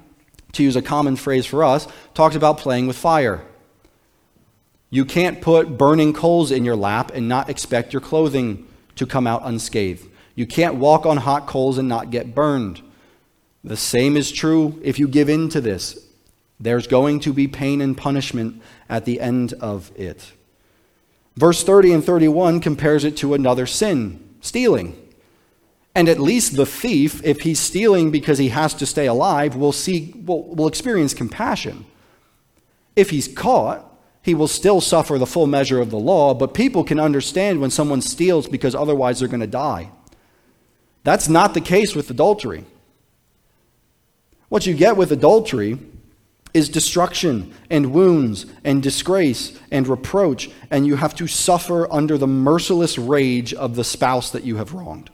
to 0.53 0.63
use 0.63 0.77
a 0.77 0.83
common 0.83 1.17
phrase 1.17 1.47
for 1.47 1.65
us, 1.65 1.89
talks 2.13 2.37
about 2.37 2.59
playing 2.59 2.87
with 2.87 2.99
fire. 2.99 3.43
You 4.91 5.07
can't 5.07 5.41
put 5.41 5.79
burning 5.79 6.13
coals 6.13 6.51
in 6.51 6.67
your 6.67 6.77
lap 6.77 7.13
and 7.15 7.31
not 7.31 7.49
expect 7.49 7.95
your 7.95 8.03
clothing 8.03 8.69
to 8.97 9.07
come 9.07 9.27
out 9.27 9.41
unscathed. 9.43 10.07
You 10.35 10.47
can't 10.47 10.75
walk 10.75 11.07
on 11.07 11.17
hot 11.17 11.47
coals 11.47 11.79
and 11.79 11.89
not 11.89 12.11
get 12.11 12.35
burned. 12.35 12.83
The 13.65 13.79
same 13.79 14.19
is 14.19 14.31
true 14.31 14.79
if 14.85 14.99
you 14.99 15.09
give 15.09 15.31
in 15.31 15.49
to 15.49 15.63
this. 15.63 15.99
There's 16.59 16.87
going 16.87 17.21
to 17.21 17.33
be 17.33 17.49
pain 17.49 17.81
and 17.81 17.97
punishment 17.97 18.61
at 18.87 19.07
the 19.07 19.19
end 19.19 19.55
of 19.55 19.91
it. 19.97 20.33
Verse 21.37 21.63
30 21.63 21.93
and 21.93 22.05
31 22.05 22.61
compares 22.61 23.05
it 23.05 23.17
to 23.19 23.35
another 23.35 23.67
sin, 23.67 24.23
stealing. 24.41 24.97
And 25.95 26.09
at 26.09 26.21
least 26.21 26.57
the 26.57 26.67
thief, 26.67 27.23
if 27.25 27.41
he's 27.41 27.59
stealing 27.59 28.11
because 28.11 28.39
he 28.39 28.49
has 28.49 28.75
to 28.75 28.87
stay 28.87 29.07
alive, 29.07 29.57
will, 29.57 29.73
see, 29.73 30.15
will, 30.25 30.55
will 30.55 30.69
experience 30.69 31.15
compassion. 31.15 31.85
If 32.95 33.11
he's 33.11 33.29
caught, 33.29 33.87
he 34.23 34.35
will 34.35 34.49
still 34.49 34.81
suffer 34.81 35.19
the 35.19 35.27
full 35.27 35.47
measure 35.47 35.81
of 35.81 35.91
the 35.91 35.99
law, 35.99 36.35
but 36.35 36.55
people 36.55 36.85
can 36.85 37.01
understand 37.01 37.61
when 37.61 37.71
someone 37.71 38.03
steals 38.03 38.47
because 38.47 38.75
otherwise 38.75 39.19
they're 39.19 39.29
going 39.29 39.41
to 39.41 39.47
die. 39.47 39.91
That's 41.03 41.29
not 41.29 41.55
the 41.55 41.61
case 41.61 41.95
with 41.95 42.11
adultery. 42.11 42.65
What 44.49 44.67
you 44.67 44.75
get 44.75 44.97
with 44.97 45.13
adultery 45.13 45.79
is 46.53 46.69
destruction 46.69 47.55
and 47.71 47.93
wounds 47.93 48.47
and 48.65 48.83
disgrace 48.83 49.59
and 49.71 49.87
reproach, 49.87 50.51
and 50.71 50.87
you 50.87 50.97
have 50.97 51.15
to 51.17 51.27
suffer 51.27 51.91
under 51.93 52.19
the 52.19 52.27
merciless 52.27 52.99
rage 52.99 53.55
of 53.55 53.77
the 53.77 53.85
spouse 53.85 54.31
that 54.31 54.45
you 54.45 54.57
have 54.57 54.73
wronged. 54.73 55.11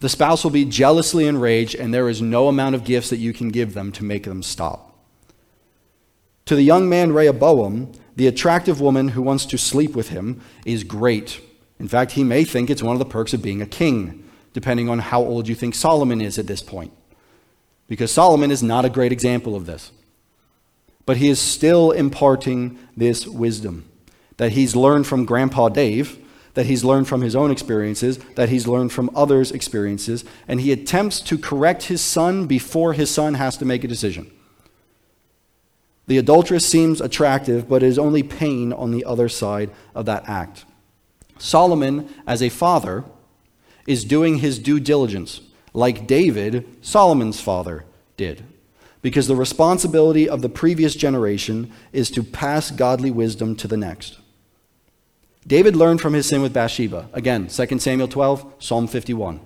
The 0.00 0.08
spouse 0.08 0.44
will 0.44 0.50
be 0.50 0.64
jealously 0.64 1.26
enraged, 1.26 1.74
and 1.74 1.92
there 1.92 2.08
is 2.08 2.20
no 2.20 2.48
amount 2.48 2.74
of 2.74 2.84
gifts 2.84 3.10
that 3.10 3.16
you 3.16 3.32
can 3.32 3.48
give 3.48 3.74
them 3.74 3.92
to 3.92 4.04
make 4.04 4.24
them 4.24 4.42
stop. 4.42 4.94
To 6.46 6.54
the 6.54 6.62
young 6.62 6.88
man 6.88 7.12
Rehoboam, 7.12 7.92
the 8.14 8.26
attractive 8.26 8.80
woman 8.80 9.08
who 9.08 9.22
wants 9.22 9.46
to 9.46 9.58
sleep 9.58 9.96
with 9.96 10.10
him 10.10 10.40
is 10.64 10.84
great. 10.84 11.40
In 11.80 11.88
fact, 11.88 12.12
he 12.12 12.24
may 12.24 12.44
think 12.44 12.70
it's 12.70 12.82
one 12.82 12.94
of 12.94 12.98
the 12.98 13.04
perks 13.04 13.34
of 13.34 13.42
being 13.42 13.60
a 13.60 13.66
king, 13.66 14.28
depending 14.52 14.88
on 14.88 14.98
how 14.98 15.20
old 15.20 15.48
you 15.48 15.54
think 15.54 15.74
Solomon 15.74 16.20
is 16.20 16.38
at 16.38 16.46
this 16.46 16.62
point. 16.62 16.92
Because 17.88 18.10
Solomon 18.10 18.50
is 18.50 18.62
not 18.62 18.84
a 18.84 18.90
great 18.90 19.12
example 19.12 19.54
of 19.54 19.66
this. 19.66 19.92
But 21.06 21.16
he 21.16 21.28
is 21.28 21.38
still 21.38 21.92
imparting 21.92 22.78
this 22.96 23.26
wisdom 23.26 23.88
that 24.36 24.52
he's 24.52 24.76
learned 24.76 25.06
from 25.06 25.24
Grandpa 25.24 25.70
Dave, 25.70 26.18
that 26.54 26.66
he's 26.66 26.84
learned 26.84 27.08
from 27.08 27.22
his 27.22 27.34
own 27.34 27.50
experiences, 27.50 28.18
that 28.34 28.48
he's 28.48 28.66
learned 28.66 28.92
from 28.92 29.10
others' 29.14 29.50
experiences, 29.50 30.24
and 30.46 30.60
he 30.60 30.72
attempts 30.72 31.20
to 31.20 31.38
correct 31.38 31.84
his 31.84 32.02
son 32.02 32.46
before 32.46 32.92
his 32.92 33.10
son 33.10 33.34
has 33.34 33.56
to 33.56 33.64
make 33.64 33.84
a 33.84 33.88
decision. 33.88 34.30
The 36.06 36.18
adulteress 36.18 36.66
seems 36.66 37.00
attractive, 37.00 37.68
but 37.68 37.82
it 37.82 37.86
is 37.86 37.98
only 37.98 38.22
pain 38.22 38.72
on 38.72 38.90
the 38.90 39.04
other 39.04 39.28
side 39.28 39.70
of 39.94 40.06
that 40.06 40.28
act. 40.28 40.64
Solomon, 41.38 42.08
as 42.26 42.42
a 42.42 42.48
father, 42.48 43.04
is 43.86 44.04
doing 44.04 44.38
his 44.38 44.58
due 44.58 44.80
diligence, 44.80 45.40
like 45.72 46.06
David, 46.06 46.66
Solomon's 46.80 47.40
father, 47.40 47.84
did. 48.16 48.44
Because 49.06 49.28
the 49.28 49.36
responsibility 49.36 50.28
of 50.28 50.42
the 50.42 50.48
previous 50.48 50.96
generation 50.96 51.70
is 51.92 52.10
to 52.10 52.24
pass 52.24 52.72
godly 52.72 53.12
wisdom 53.12 53.54
to 53.54 53.68
the 53.68 53.76
next. 53.76 54.18
David 55.46 55.76
learned 55.76 56.00
from 56.00 56.14
his 56.14 56.26
sin 56.26 56.42
with 56.42 56.52
Bathsheba. 56.52 57.08
Again, 57.12 57.46
2 57.46 57.78
Samuel 57.78 58.08
12, 58.08 58.54
Psalm 58.58 58.88
51. 58.88 59.38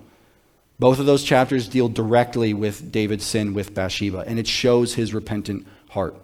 Both 0.79 0.97
of 0.97 1.05
those 1.05 1.23
chapters 1.23 1.67
deal 1.67 1.89
directly 1.89 2.55
with 2.55 2.91
David's 2.91 3.23
sin 3.23 3.53
with 3.53 3.75
Bathsheba, 3.75 4.23
and 4.25 4.39
it 4.39 4.47
shows 4.47 4.95
his 4.95 5.13
repentant 5.13 5.67
heart. 5.89 6.15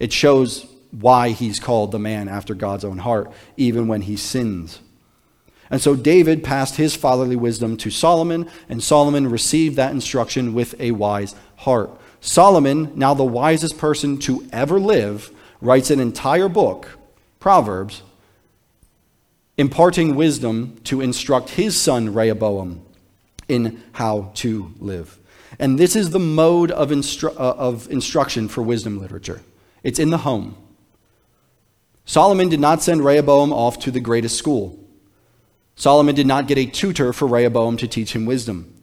It 0.00 0.10
shows 0.10 0.66
why 0.90 1.32
he's 1.32 1.60
called 1.60 1.92
the 1.92 1.98
man 1.98 2.26
after 2.26 2.54
God's 2.54 2.86
own 2.86 2.96
heart, 2.96 3.30
even 3.58 3.86
when 3.86 4.00
he 4.00 4.16
sins. 4.16 4.80
And 5.68 5.82
so 5.82 5.94
David 5.94 6.42
passed 6.42 6.76
his 6.76 6.96
fatherly 6.96 7.36
wisdom 7.36 7.76
to 7.76 7.90
Solomon, 7.90 8.48
and 8.66 8.82
Solomon 8.82 9.28
received 9.28 9.76
that 9.76 9.92
instruction 9.92 10.54
with 10.54 10.74
a 10.80 10.92
wise 10.92 11.34
heart. 11.56 11.90
Solomon, 12.28 12.92
now 12.94 13.14
the 13.14 13.24
wisest 13.24 13.78
person 13.78 14.18
to 14.18 14.46
ever 14.52 14.78
live, 14.78 15.30
writes 15.62 15.90
an 15.90 15.98
entire 15.98 16.50
book, 16.50 16.98
Proverbs, 17.40 18.02
imparting 19.56 20.14
wisdom 20.14 20.78
to 20.84 21.00
instruct 21.00 21.48
his 21.48 21.80
son 21.80 22.12
Rehoboam 22.12 22.84
in 23.48 23.82
how 23.92 24.30
to 24.34 24.74
live. 24.78 25.18
And 25.58 25.78
this 25.78 25.96
is 25.96 26.10
the 26.10 26.18
mode 26.18 26.70
of, 26.70 26.90
instru- 26.90 27.34
uh, 27.34 27.54
of 27.54 27.90
instruction 27.90 28.46
for 28.48 28.62
wisdom 28.62 29.00
literature 29.00 29.40
it's 29.82 29.98
in 29.98 30.10
the 30.10 30.18
home. 30.18 30.54
Solomon 32.04 32.50
did 32.50 32.60
not 32.60 32.82
send 32.82 33.02
Rehoboam 33.02 33.54
off 33.54 33.78
to 33.80 33.90
the 33.90 34.00
greatest 34.00 34.36
school. 34.36 34.78
Solomon 35.76 36.14
did 36.14 36.26
not 36.26 36.46
get 36.46 36.58
a 36.58 36.66
tutor 36.66 37.14
for 37.14 37.26
Rehoboam 37.26 37.78
to 37.78 37.88
teach 37.88 38.14
him 38.14 38.26
wisdom. 38.26 38.77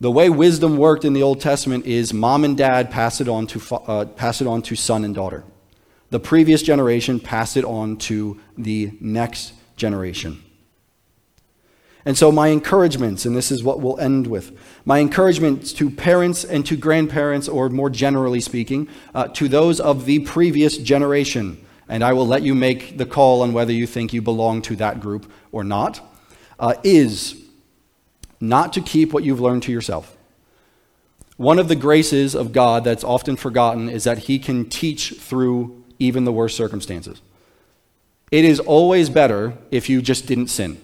The 0.00 0.10
way 0.10 0.30
wisdom 0.30 0.78
worked 0.78 1.04
in 1.04 1.12
the 1.12 1.22
Old 1.22 1.42
Testament 1.42 1.84
is 1.84 2.14
mom 2.14 2.44
and 2.44 2.56
dad 2.56 2.90
pass 2.90 3.20
it 3.20 3.28
on 3.28 3.46
to, 3.48 3.74
uh, 3.74 4.06
pass 4.06 4.40
it 4.40 4.46
on 4.46 4.62
to 4.62 4.74
son 4.74 5.04
and 5.04 5.14
daughter. 5.14 5.44
The 6.08 6.18
previous 6.18 6.62
generation 6.62 7.20
passed 7.20 7.58
it 7.58 7.64
on 7.64 7.98
to 7.98 8.40
the 8.56 8.92
next 9.00 9.52
generation. 9.76 10.42
And 12.06 12.16
so, 12.16 12.32
my 12.32 12.48
encouragements, 12.48 13.26
and 13.26 13.36
this 13.36 13.50
is 13.50 13.62
what 13.62 13.80
we'll 13.80 14.00
end 14.00 14.26
with 14.26 14.56
my 14.86 15.00
encouragements 15.00 15.70
to 15.74 15.90
parents 15.90 16.44
and 16.44 16.64
to 16.64 16.76
grandparents, 16.76 17.46
or 17.46 17.68
more 17.68 17.90
generally 17.90 18.40
speaking, 18.40 18.88
uh, 19.14 19.28
to 19.28 19.48
those 19.48 19.80
of 19.80 20.06
the 20.06 20.20
previous 20.20 20.78
generation, 20.78 21.62
and 21.90 22.02
I 22.02 22.14
will 22.14 22.26
let 22.26 22.42
you 22.42 22.54
make 22.54 22.96
the 22.96 23.04
call 23.04 23.42
on 23.42 23.52
whether 23.52 23.72
you 23.72 23.86
think 23.86 24.14
you 24.14 24.22
belong 24.22 24.62
to 24.62 24.76
that 24.76 25.00
group 25.00 25.30
or 25.52 25.62
not, 25.62 26.00
uh, 26.58 26.74
is 26.82 27.49
not 28.40 28.72
to 28.72 28.80
keep 28.80 29.12
what 29.12 29.24
you've 29.24 29.40
learned 29.40 29.62
to 29.64 29.72
yourself. 29.72 30.16
One 31.36 31.58
of 31.58 31.68
the 31.68 31.76
graces 31.76 32.34
of 32.34 32.52
God 32.52 32.84
that's 32.84 33.04
often 33.04 33.36
forgotten 33.36 33.88
is 33.88 34.04
that 34.04 34.18
He 34.18 34.38
can 34.38 34.68
teach 34.68 35.14
through 35.14 35.84
even 35.98 36.24
the 36.24 36.32
worst 36.32 36.56
circumstances. 36.56 37.20
It 38.30 38.44
is 38.44 38.60
always 38.60 39.10
better 39.10 39.56
if 39.70 39.88
you 39.88 40.02
just 40.02 40.26
didn't 40.26 40.48
sin. 40.48 40.80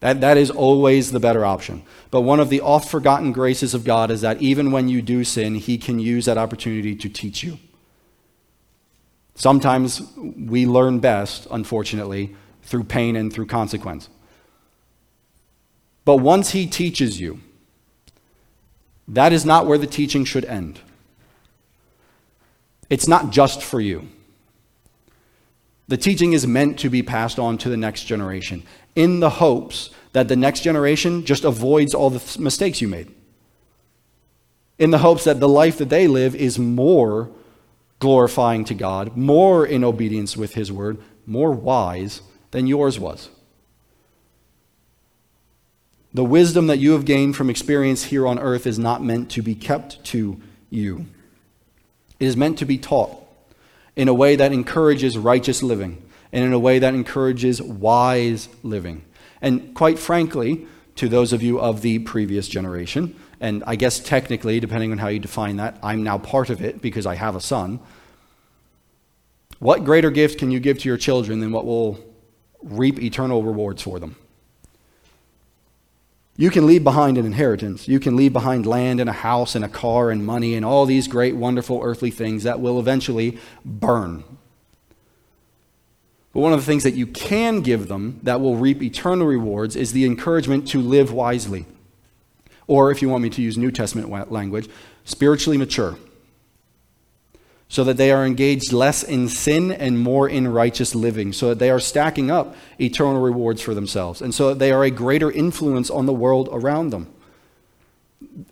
That, 0.00 0.20
that 0.20 0.36
is 0.36 0.50
always 0.50 1.12
the 1.12 1.20
better 1.20 1.44
option. 1.44 1.84
But 2.10 2.22
one 2.22 2.40
of 2.40 2.48
the 2.48 2.60
oft 2.60 2.90
forgotten 2.90 3.30
graces 3.30 3.72
of 3.72 3.84
God 3.84 4.10
is 4.10 4.20
that 4.22 4.42
even 4.42 4.72
when 4.72 4.88
you 4.88 5.00
do 5.00 5.22
sin, 5.22 5.54
He 5.54 5.78
can 5.78 6.00
use 6.00 6.24
that 6.24 6.38
opportunity 6.38 6.96
to 6.96 7.08
teach 7.08 7.44
you. 7.44 7.58
Sometimes 9.34 10.02
we 10.16 10.66
learn 10.66 10.98
best, 10.98 11.46
unfortunately, 11.50 12.34
through 12.62 12.84
pain 12.84 13.16
and 13.16 13.32
through 13.32 13.46
consequence. 13.46 14.08
But 16.04 16.16
once 16.16 16.50
He 16.50 16.66
teaches 16.66 17.20
you, 17.20 17.40
that 19.08 19.32
is 19.32 19.44
not 19.44 19.66
where 19.66 19.78
the 19.78 19.86
teaching 19.86 20.24
should 20.24 20.44
end. 20.44 20.80
It's 22.88 23.08
not 23.08 23.30
just 23.30 23.62
for 23.62 23.80
you. 23.80 24.08
The 25.88 25.96
teaching 25.96 26.32
is 26.32 26.46
meant 26.46 26.78
to 26.80 26.88
be 26.88 27.02
passed 27.02 27.38
on 27.38 27.58
to 27.58 27.68
the 27.68 27.76
next 27.76 28.04
generation 28.04 28.62
in 28.94 29.20
the 29.20 29.30
hopes 29.30 29.90
that 30.12 30.28
the 30.28 30.36
next 30.36 30.60
generation 30.60 31.24
just 31.24 31.44
avoids 31.44 31.94
all 31.94 32.10
the 32.10 32.38
mistakes 32.40 32.80
you 32.80 32.88
made. 32.88 33.12
In 34.78 34.90
the 34.90 34.98
hopes 34.98 35.24
that 35.24 35.40
the 35.40 35.48
life 35.48 35.78
that 35.78 35.88
they 35.88 36.06
live 36.06 36.34
is 36.34 36.58
more 36.58 37.30
glorifying 37.98 38.64
to 38.64 38.74
God, 38.74 39.16
more 39.16 39.66
in 39.66 39.84
obedience 39.84 40.36
with 40.36 40.54
His 40.54 40.72
word, 40.72 40.98
more 41.26 41.52
wise 41.52 42.22
than 42.50 42.66
yours 42.66 42.98
was. 42.98 43.30
The 46.14 46.24
wisdom 46.24 46.66
that 46.66 46.78
you 46.78 46.92
have 46.92 47.04
gained 47.04 47.36
from 47.36 47.48
experience 47.48 48.04
here 48.04 48.26
on 48.26 48.38
earth 48.38 48.66
is 48.66 48.78
not 48.78 49.02
meant 49.02 49.30
to 49.30 49.42
be 49.42 49.54
kept 49.54 50.04
to 50.06 50.40
you. 50.68 51.06
It 52.20 52.26
is 52.26 52.36
meant 52.36 52.58
to 52.58 52.66
be 52.66 52.78
taught 52.78 53.18
in 53.96 54.08
a 54.08 54.14
way 54.14 54.36
that 54.36 54.52
encourages 54.52 55.16
righteous 55.16 55.62
living 55.62 56.02
and 56.32 56.44
in 56.44 56.52
a 56.52 56.58
way 56.58 56.78
that 56.78 56.94
encourages 56.94 57.62
wise 57.62 58.48
living. 58.62 59.04
And 59.40 59.74
quite 59.74 59.98
frankly, 59.98 60.66
to 60.96 61.08
those 61.08 61.32
of 61.32 61.42
you 61.42 61.58
of 61.58 61.80
the 61.80 61.98
previous 62.00 62.46
generation, 62.46 63.16
and 63.40 63.64
I 63.66 63.76
guess 63.76 63.98
technically, 63.98 64.60
depending 64.60 64.92
on 64.92 64.98
how 64.98 65.08
you 65.08 65.18
define 65.18 65.56
that, 65.56 65.78
I'm 65.82 66.02
now 66.02 66.18
part 66.18 66.50
of 66.50 66.62
it 66.62 66.80
because 66.80 67.06
I 67.06 67.14
have 67.14 67.34
a 67.34 67.40
son. 67.40 67.80
What 69.58 69.84
greater 69.84 70.10
gift 70.10 70.38
can 70.38 70.50
you 70.50 70.60
give 70.60 70.78
to 70.80 70.88
your 70.88 70.98
children 70.98 71.40
than 71.40 71.52
what 71.52 71.64
will 71.64 71.98
reap 72.62 73.02
eternal 73.02 73.42
rewards 73.42 73.82
for 73.82 73.98
them? 73.98 74.16
You 76.36 76.50
can 76.50 76.66
leave 76.66 76.82
behind 76.82 77.18
an 77.18 77.26
inheritance. 77.26 77.88
You 77.88 78.00
can 78.00 78.16
leave 78.16 78.32
behind 78.32 78.64
land 78.64 79.00
and 79.00 79.10
a 79.10 79.12
house 79.12 79.54
and 79.54 79.64
a 79.64 79.68
car 79.68 80.10
and 80.10 80.24
money 80.24 80.54
and 80.54 80.64
all 80.64 80.86
these 80.86 81.06
great, 81.06 81.36
wonderful 81.36 81.80
earthly 81.82 82.10
things 82.10 82.42
that 82.44 82.60
will 82.60 82.80
eventually 82.80 83.38
burn. 83.64 84.24
But 86.32 86.40
one 86.40 86.54
of 86.54 86.60
the 86.60 86.66
things 86.66 86.84
that 86.84 86.94
you 86.94 87.06
can 87.06 87.60
give 87.60 87.88
them 87.88 88.18
that 88.22 88.40
will 88.40 88.56
reap 88.56 88.82
eternal 88.82 89.26
rewards 89.26 89.76
is 89.76 89.92
the 89.92 90.06
encouragement 90.06 90.66
to 90.68 90.80
live 90.80 91.12
wisely. 91.12 91.66
Or, 92.66 92.90
if 92.90 93.02
you 93.02 93.10
want 93.10 93.22
me 93.22 93.30
to 93.30 93.42
use 93.42 93.58
New 93.58 93.70
Testament 93.70 94.32
language, 94.32 94.70
spiritually 95.04 95.58
mature. 95.58 95.98
So 97.72 97.84
that 97.84 97.96
they 97.96 98.10
are 98.10 98.26
engaged 98.26 98.70
less 98.70 99.02
in 99.02 99.30
sin 99.30 99.72
and 99.72 99.98
more 99.98 100.28
in 100.28 100.46
righteous 100.46 100.94
living. 100.94 101.32
So 101.32 101.48
that 101.48 101.58
they 101.58 101.70
are 101.70 101.80
stacking 101.80 102.30
up 102.30 102.54
eternal 102.78 103.22
rewards 103.22 103.62
for 103.62 103.72
themselves. 103.72 104.20
And 104.20 104.34
so 104.34 104.50
that 104.50 104.58
they 104.58 104.72
are 104.72 104.84
a 104.84 104.90
greater 104.90 105.30
influence 105.30 105.88
on 105.88 106.04
the 106.04 106.12
world 106.12 106.50
around 106.52 106.90
them. 106.90 107.10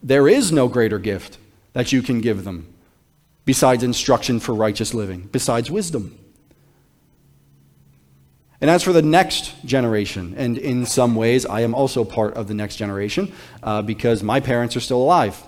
There 0.03 0.27
is 0.27 0.51
no 0.51 0.69
greater 0.69 0.99
gift 0.99 1.37
that 1.75 1.93
you 1.93 2.01
can 2.01 2.23
give 2.23 2.45
them 2.45 2.73
besides 3.45 3.83
instruction 3.83 4.41
for 4.41 4.55
righteous 4.55 4.95
living, 4.95 5.29
besides 5.31 5.71
wisdom. 5.71 6.19
And 8.59 8.71
as 8.71 8.83
for 8.83 8.95
the 8.95 9.03
next 9.03 9.53
generation, 9.67 10.35
and 10.39 10.57
in 10.57 10.87
some 10.87 11.15
ways, 11.15 11.45
I 11.45 11.61
am 11.61 11.75
also 11.75 12.05
part 12.05 12.33
of 12.35 12.49
the 12.49 12.55
next 12.55 12.77
generation 12.77 13.35
uh, 13.63 13.83
because 13.83 14.23
my 14.23 14.41
parents 14.41 14.77
are 14.77 14.81
still 14.81 15.03
alive. 15.03 15.43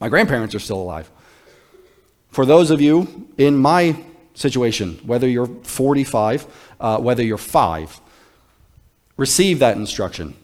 My 0.00 0.10
grandparents 0.10 0.54
are 0.54 0.60
still 0.60 0.82
alive. 0.82 1.10
For 2.38 2.46
those 2.46 2.70
of 2.70 2.80
you 2.80 3.26
in 3.36 3.58
my 3.58 3.96
situation, 4.34 5.00
whether 5.04 5.26
you're 5.28 5.48
45, 5.48 6.46
uh, 6.78 6.98
whether 6.98 7.20
you're 7.20 7.36
five, 7.36 8.00
receive 9.16 9.58
that 9.58 9.76
instruction. 9.76 10.36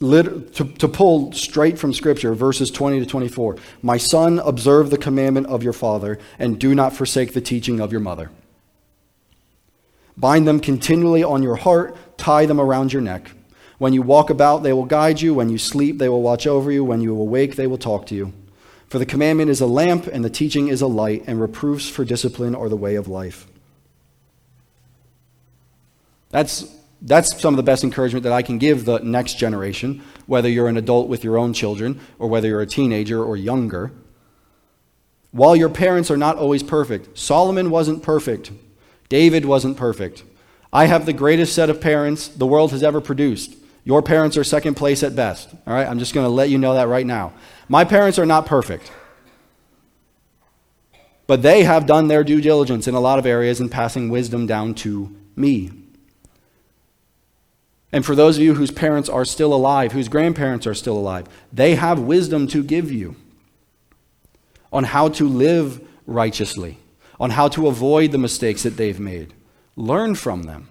Lit- 0.00 0.54
to, 0.54 0.64
to 0.64 0.88
pull 0.88 1.32
straight 1.32 1.78
from 1.78 1.92
Scripture, 1.92 2.32
verses 2.32 2.70
20 2.70 3.00
to 3.00 3.04
24 3.04 3.58
My 3.82 3.98
son, 3.98 4.38
observe 4.38 4.88
the 4.88 4.96
commandment 4.96 5.48
of 5.48 5.62
your 5.62 5.74
father, 5.74 6.18
and 6.38 6.58
do 6.58 6.74
not 6.74 6.94
forsake 6.94 7.34
the 7.34 7.42
teaching 7.42 7.78
of 7.78 7.92
your 7.92 8.00
mother. 8.00 8.30
Bind 10.16 10.48
them 10.48 10.60
continually 10.60 11.22
on 11.22 11.42
your 11.42 11.56
heart, 11.56 11.94
tie 12.16 12.46
them 12.46 12.58
around 12.58 12.94
your 12.94 13.02
neck. 13.02 13.32
When 13.76 13.92
you 13.92 14.00
walk 14.00 14.30
about, 14.30 14.62
they 14.62 14.72
will 14.72 14.86
guide 14.86 15.20
you. 15.20 15.34
When 15.34 15.50
you 15.50 15.58
sleep, 15.58 15.98
they 15.98 16.08
will 16.08 16.22
watch 16.22 16.46
over 16.46 16.72
you. 16.72 16.82
When 16.84 17.02
you 17.02 17.14
awake, 17.14 17.56
they 17.56 17.66
will 17.66 17.76
talk 17.76 18.06
to 18.06 18.14
you. 18.14 18.32
For 18.96 19.00
the 19.00 19.04
commandment 19.04 19.50
is 19.50 19.60
a 19.60 19.66
lamp, 19.66 20.06
and 20.06 20.24
the 20.24 20.30
teaching 20.30 20.68
is 20.68 20.80
a 20.80 20.86
light, 20.86 21.24
and 21.26 21.38
reproofs 21.38 21.86
for 21.86 22.02
discipline 22.02 22.54
are 22.54 22.70
the 22.70 22.78
way 22.78 22.94
of 22.94 23.08
life. 23.08 23.46
That's, 26.30 26.74
that's 27.02 27.38
some 27.38 27.52
of 27.52 27.58
the 27.58 27.62
best 27.62 27.84
encouragement 27.84 28.22
that 28.22 28.32
I 28.32 28.40
can 28.40 28.56
give 28.56 28.86
the 28.86 29.00
next 29.00 29.34
generation, 29.34 30.02
whether 30.24 30.48
you're 30.48 30.68
an 30.68 30.78
adult 30.78 31.08
with 31.08 31.24
your 31.24 31.36
own 31.36 31.52
children, 31.52 32.00
or 32.18 32.28
whether 32.28 32.48
you're 32.48 32.62
a 32.62 32.66
teenager 32.66 33.22
or 33.22 33.36
younger. 33.36 33.92
While 35.30 35.56
your 35.56 35.68
parents 35.68 36.10
are 36.10 36.16
not 36.16 36.38
always 36.38 36.62
perfect, 36.62 37.18
Solomon 37.18 37.68
wasn't 37.68 38.02
perfect, 38.02 38.50
David 39.10 39.44
wasn't 39.44 39.76
perfect. 39.76 40.24
I 40.72 40.86
have 40.86 41.04
the 41.04 41.12
greatest 41.12 41.54
set 41.54 41.68
of 41.68 41.82
parents 41.82 42.28
the 42.28 42.46
world 42.46 42.70
has 42.70 42.82
ever 42.82 43.02
produced. 43.02 43.56
Your 43.84 44.00
parents 44.00 44.38
are 44.38 44.42
second 44.42 44.74
place 44.74 45.02
at 45.02 45.14
best. 45.14 45.50
All 45.66 45.74
right, 45.74 45.86
I'm 45.86 45.98
just 45.98 46.14
going 46.14 46.24
to 46.24 46.30
let 46.30 46.48
you 46.48 46.56
know 46.56 46.72
that 46.72 46.88
right 46.88 47.06
now. 47.06 47.34
My 47.68 47.84
parents 47.84 48.18
are 48.18 48.26
not 48.26 48.46
perfect. 48.46 48.92
But 51.26 51.42
they 51.42 51.64
have 51.64 51.86
done 51.86 52.08
their 52.08 52.22
due 52.22 52.40
diligence 52.40 52.86
in 52.86 52.94
a 52.94 53.00
lot 53.00 53.18
of 53.18 53.26
areas 53.26 53.60
in 53.60 53.68
passing 53.68 54.08
wisdom 54.08 54.46
down 54.46 54.74
to 54.76 55.14
me. 55.34 55.70
And 57.92 58.04
for 58.04 58.14
those 58.14 58.36
of 58.36 58.42
you 58.42 58.54
whose 58.54 58.70
parents 58.70 59.08
are 59.08 59.24
still 59.24 59.52
alive, 59.52 59.92
whose 59.92 60.08
grandparents 60.08 60.66
are 60.66 60.74
still 60.74 60.96
alive, 60.96 61.26
they 61.52 61.74
have 61.74 61.98
wisdom 61.98 62.46
to 62.48 62.62
give 62.62 62.92
you 62.92 63.16
on 64.72 64.84
how 64.84 65.08
to 65.08 65.28
live 65.28 65.80
righteously, 66.06 66.78
on 67.18 67.30
how 67.30 67.48
to 67.48 67.66
avoid 67.66 68.12
the 68.12 68.18
mistakes 68.18 68.62
that 68.62 68.76
they've 68.76 69.00
made. 69.00 69.32
Learn 69.76 70.14
from 70.14 70.44
them. 70.44 70.68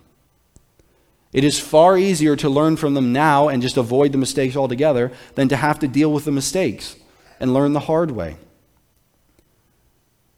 It 1.35 1.43
is 1.43 1.59
far 1.59 1.97
easier 1.97 2.37
to 2.37 2.47
learn 2.47 2.77
from 2.77 2.93
them 2.93 3.11
now 3.11 3.49
and 3.49 3.61
just 3.61 3.75
avoid 3.75 4.13
the 4.13 4.17
mistakes 4.17 4.55
altogether 4.55 5.11
than 5.33 5.49
to 5.49 5.57
have 5.57 5.79
to 5.79 5.87
deal 5.87 6.13
with 6.13 6.23
the 6.23 6.31
mistakes 6.31 6.95
and 7.41 7.53
learn 7.53 7.73
the 7.73 7.81
hard 7.81 8.11
way. 8.11 8.37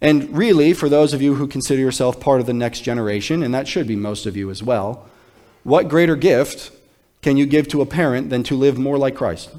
And 0.01 0.35
really, 0.35 0.73
for 0.73 0.89
those 0.89 1.13
of 1.13 1.21
you 1.21 1.35
who 1.35 1.45
consider 1.45 1.79
yourself 1.79 2.19
part 2.19 2.39
of 2.39 2.47
the 2.47 2.53
next 2.53 2.81
generation, 2.81 3.43
and 3.43 3.53
that 3.53 3.67
should 3.67 3.85
be 3.85 3.95
most 3.95 4.25
of 4.25 4.35
you 4.35 4.49
as 4.49 4.63
well, 4.63 5.07
what 5.61 5.87
greater 5.87 6.15
gift 6.15 6.71
can 7.21 7.37
you 7.37 7.45
give 7.45 7.67
to 7.67 7.81
a 7.81 7.85
parent 7.85 8.31
than 8.31 8.41
to 8.45 8.55
live 8.55 8.79
more 8.79 8.97
like 8.97 9.13
Christ? 9.13 9.51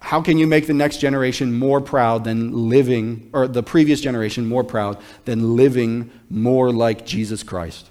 How 0.00 0.20
can 0.20 0.36
you 0.36 0.46
make 0.46 0.66
the 0.66 0.74
next 0.74 0.98
generation 0.98 1.58
more 1.58 1.80
proud 1.80 2.24
than 2.24 2.68
living, 2.68 3.30
or 3.32 3.48
the 3.48 3.62
previous 3.62 4.02
generation 4.02 4.46
more 4.46 4.62
proud 4.62 4.98
than 5.24 5.56
living 5.56 6.10
more 6.28 6.70
like 6.70 7.06
Jesus 7.06 7.42
Christ? 7.42 7.88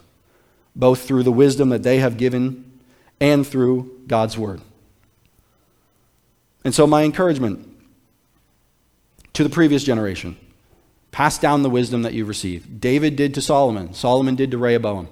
Both 0.75 1.07
through 1.07 1.23
the 1.23 1.31
wisdom 1.31 1.69
that 1.69 1.83
they 1.83 1.99
have 1.99 2.17
given 2.17 2.79
and 3.19 3.45
through 3.47 4.01
God's 4.07 4.37
word. 4.37 4.61
And 6.63 6.73
so, 6.73 6.85
my 6.85 7.03
encouragement 7.03 7.67
to 9.33 9.43
the 9.43 9.49
previous 9.49 9.83
generation 9.83 10.37
pass 11.11 11.37
down 11.37 11.63
the 11.63 11.69
wisdom 11.69 12.01
that 12.01 12.13
you've 12.13 12.27
received. 12.27 12.81
David 12.81 13.15
did 13.15 13.33
to 13.35 13.41
Solomon, 13.41 13.93
Solomon 13.93 14.35
did 14.35 14.51
to 14.51 14.57
Rehoboam. 14.57 15.07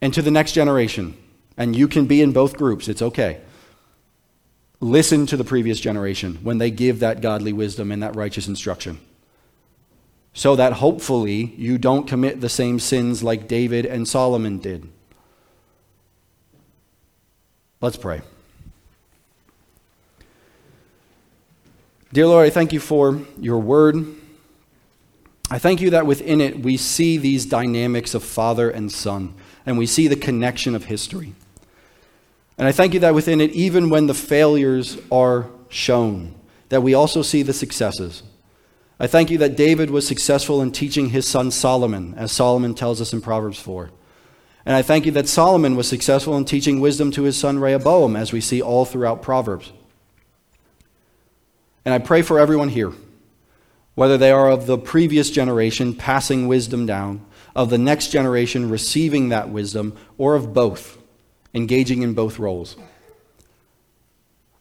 And 0.00 0.14
to 0.14 0.22
the 0.22 0.30
next 0.30 0.52
generation, 0.52 1.16
and 1.56 1.74
you 1.74 1.88
can 1.88 2.06
be 2.06 2.22
in 2.22 2.32
both 2.32 2.56
groups, 2.56 2.86
it's 2.86 3.02
okay. 3.02 3.40
Listen 4.80 5.26
to 5.26 5.36
the 5.36 5.42
previous 5.42 5.80
generation 5.80 6.38
when 6.42 6.58
they 6.58 6.70
give 6.70 7.00
that 7.00 7.20
godly 7.20 7.52
wisdom 7.52 7.90
and 7.90 8.00
that 8.04 8.14
righteous 8.14 8.46
instruction 8.46 9.00
so 10.32 10.54
that 10.56 10.74
hopefully 10.74 11.54
you 11.56 11.78
don't 11.78 12.06
commit 12.06 12.40
the 12.40 12.48
same 12.48 12.78
sins 12.78 13.22
like 13.22 13.48
David 13.48 13.84
and 13.84 14.06
Solomon 14.06 14.58
did. 14.58 14.88
Let's 17.80 17.96
pray. 17.96 18.22
Dear 22.12 22.26
Lord, 22.26 22.46
I 22.46 22.50
thank 22.50 22.72
you 22.72 22.80
for 22.80 23.20
your 23.38 23.58
word. 23.58 23.96
I 25.50 25.58
thank 25.58 25.80
you 25.80 25.90
that 25.90 26.06
within 26.06 26.40
it 26.40 26.60
we 26.60 26.76
see 26.76 27.18
these 27.18 27.46
dynamics 27.46 28.14
of 28.14 28.24
father 28.24 28.70
and 28.70 28.90
son, 28.90 29.34
and 29.64 29.78
we 29.78 29.86
see 29.86 30.08
the 30.08 30.16
connection 30.16 30.74
of 30.74 30.86
history. 30.86 31.34
And 32.56 32.66
I 32.66 32.72
thank 32.72 32.94
you 32.94 33.00
that 33.00 33.14
within 33.14 33.40
it, 33.40 33.52
even 33.52 33.88
when 33.88 34.06
the 34.06 34.14
failures 34.14 34.98
are 35.12 35.48
shown, 35.68 36.34
that 36.70 36.82
we 36.82 36.94
also 36.94 37.22
see 37.22 37.42
the 37.42 37.52
successes. 37.52 38.22
I 39.00 39.06
thank 39.06 39.30
you 39.30 39.38
that 39.38 39.56
David 39.56 39.90
was 39.90 40.08
successful 40.08 40.60
in 40.60 40.72
teaching 40.72 41.10
his 41.10 41.26
son 41.26 41.52
Solomon, 41.52 42.14
as 42.16 42.32
Solomon 42.32 42.74
tells 42.74 43.00
us 43.00 43.12
in 43.12 43.20
Proverbs 43.20 43.60
4. 43.60 43.90
And 44.66 44.74
I 44.74 44.82
thank 44.82 45.06
you 45.06 45.12
that 45.12 45.28
Solomon 45.28 45.76
was 45.76 45.88
successful 45.88 46.36
in 46.36 46.44
teaching 46.44 46.80
wisdom 46.80 47.12
to 47.12 47.22
his 47.22 47.38
son 47.38 47.60
Rehoboam, 47.60 48.16
as 48.16 48.32
we 48.32 48.40
see 48.40 48.60
all 48.60 48.84
throughout 48.84 49.22
Proverbs. 49.22 49.72
And 51.84 51.94
I 51.94 51.98
pray 51.98 52.22
for 52.22 52.40
everyone 52.40 52.70
here, 52.70 52.92
whether 53.94 54.18
they 54.18 54.32
are 54.32 54.50
of 54.50 54.66
the 54.66 54.76
previous 54.76 55.30
generation 55.30 55.94
passing 55.94 56.48
wisdom 56.48 56.84
down, 56.84 57.24
of 57.54 57.70
the 57.70 57.78
next 57.78 58.08
generation 58.08 58.68
receiving 58.68 59.28
that 59.28 59.48
wisdom, 59.48 59.96
or 60.18 60.34
of 60.34 60.52
both, 60.52 60.98
engaging 61.54 62.02
in 62.02 62.14
both 62.14 62.40
roles. 62.40 62.76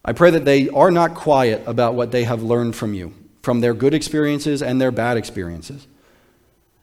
I 0.06 0.14
pray 0.14 0.30
that 0.30 0.46
they 0.46 0.70
are 0.70 0.92
not 0.92 1.16
quiet 1.16 1.64
about 1.66 1.96
what 1.96 2.12
they 2.12 2.24
have 2.24 2.44
learned 2.44 2.76
from 2.76 2.94
you 2.94 3.14
from 3.48 3.62
their 3.62 3.74
good 3.74 3.94
experiences 3.94 4.62
and 4.62 4.82
their 4.82 4.92
bad 4.92 5.16
experiences. 5.16 5.88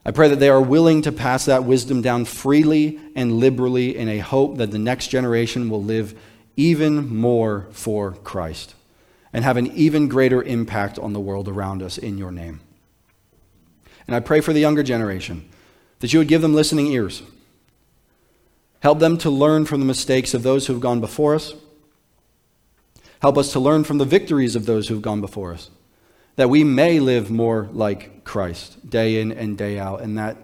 I 0.03 0.13
pray 0.13 0.29
that 0.29 0.41
they 0.41 0.49
are 0.49 0.63
willing 0.63 1.03
to 1.03 1.13
pass 1.13 1.45
that 1.45 1.65
wisdom 1.65 2.01
down 2.01 2.25
freely 2.25 2.99
and 3.15 3.35
liberally 3.35 3.95
in 3.95 4.09
a 4.09 4.21
hope 4.21 4.57
that 4.57 4.71
the 4.71 4.79
next 4.79 5.09
generation 5.09 5.69
will 5.69 5.83
live 5.83 6.19
even 6.57 7.15
more 7.15 7.67
for 7.73 8.13
Christ 8.13 8.75
and 9.31 9.45
have 9.45 9.59
an 9.59 9.67
even 9.73 10.09
greater 10.09 10.43
impact 10.43 10.99
on 10.99 11.13
the 11.13 11.21
world 11.21 11.49
around 11.49 11.83
us 11.83 11.99
in 11.99 12.17
your 12.17 12.33
name. 12.33 12.61
And 14.07 14.17
I 14.17 14.21
pray 14.21 14.41
for 14.41 14.55
the 14.55 14.61
younger 14.61 14.83
generation 14.83 15.47
that 16.01 16.15
you 16.15 16.19
would 16.19 16.29
give 16.29 16.41
them 16.41 16.55
listening 16.55 16.87
ears. 16.87 17.23
Help 18.81 19.01
them 19.01 19.19
to 19.19 19.29
learn 19.29 19.67
from 19.67 19.81
the 19.81 19.87
mistakes 19.87 20.33
of 20.33 20.43
those 20.43 20.67
who 20.67 20.73
have 20.73 20.81
gone 20.81 21.03
before 21.03 21.35
us. 21.35 21.53
Help 23.21 23.37
us 23.37 23.53
to 23.53 23.61
learn 23.61 23.85
from 23.85 23.99
the 23.99 24.07
victories 24.07 24.57
of 24.57 24.65
those 24.65 24.89
who 24.89 24.95
have 24.95 25.03
gone 25.03 25.21
before 25.21 25.53
us 25.53 25.69
that 26.37 26.51
we 26.51 26.65
may 26.65 27.01
live 27.01 27.31
more 27.31 27.69
like 27.73 28.25
Christ 28.25 28.89
day 28.89 29.21
in 29.21 29.33
and 29.33 29.57
day 29.57 29.79
out, 29.79 30.01
and 30.01 30.19
that 30.19 30.37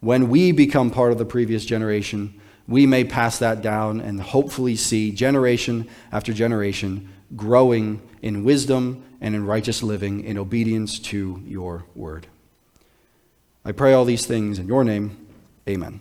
when 0.00 0.28
we 0.28 0.52
become 0.52 0.90
part 0.90 1.12
of 1.12 1.18
the 1.18 1.24
previous 1.24 1.64
generation, 1.64 2.40
we 2.66 2.86
may 2.86 3.04
pass 3.04 3.38
that 3.38 3.62
down 3.62 4.00
and 4.00 4.20
hopefully 4.20 4.76
see 4.76 5.10
generation 5.10 5.88
after 6.12 6.32
generation 6.32 7.08
growing 7.36 8.00
in 8.22 8.44
wisdom 8.44 9.04
and 9.20 9.34
in 9.34 9.46
righteous 9.46 9.82
living 9.82 10.24
in 10.24 10.38
obedience 10.38 10.98
to 10.98 11.42
your 11.46 11.84
word. 11.94 12.26
I 13.64 13.72
pray 13.72 13.92
all 13.92 14.04
these 14.04 14.26
things 14.26 14.58
in 14.58 14.66
your 14.66 14.84
name. 14.84 15.26
Amen. 15.68 16.00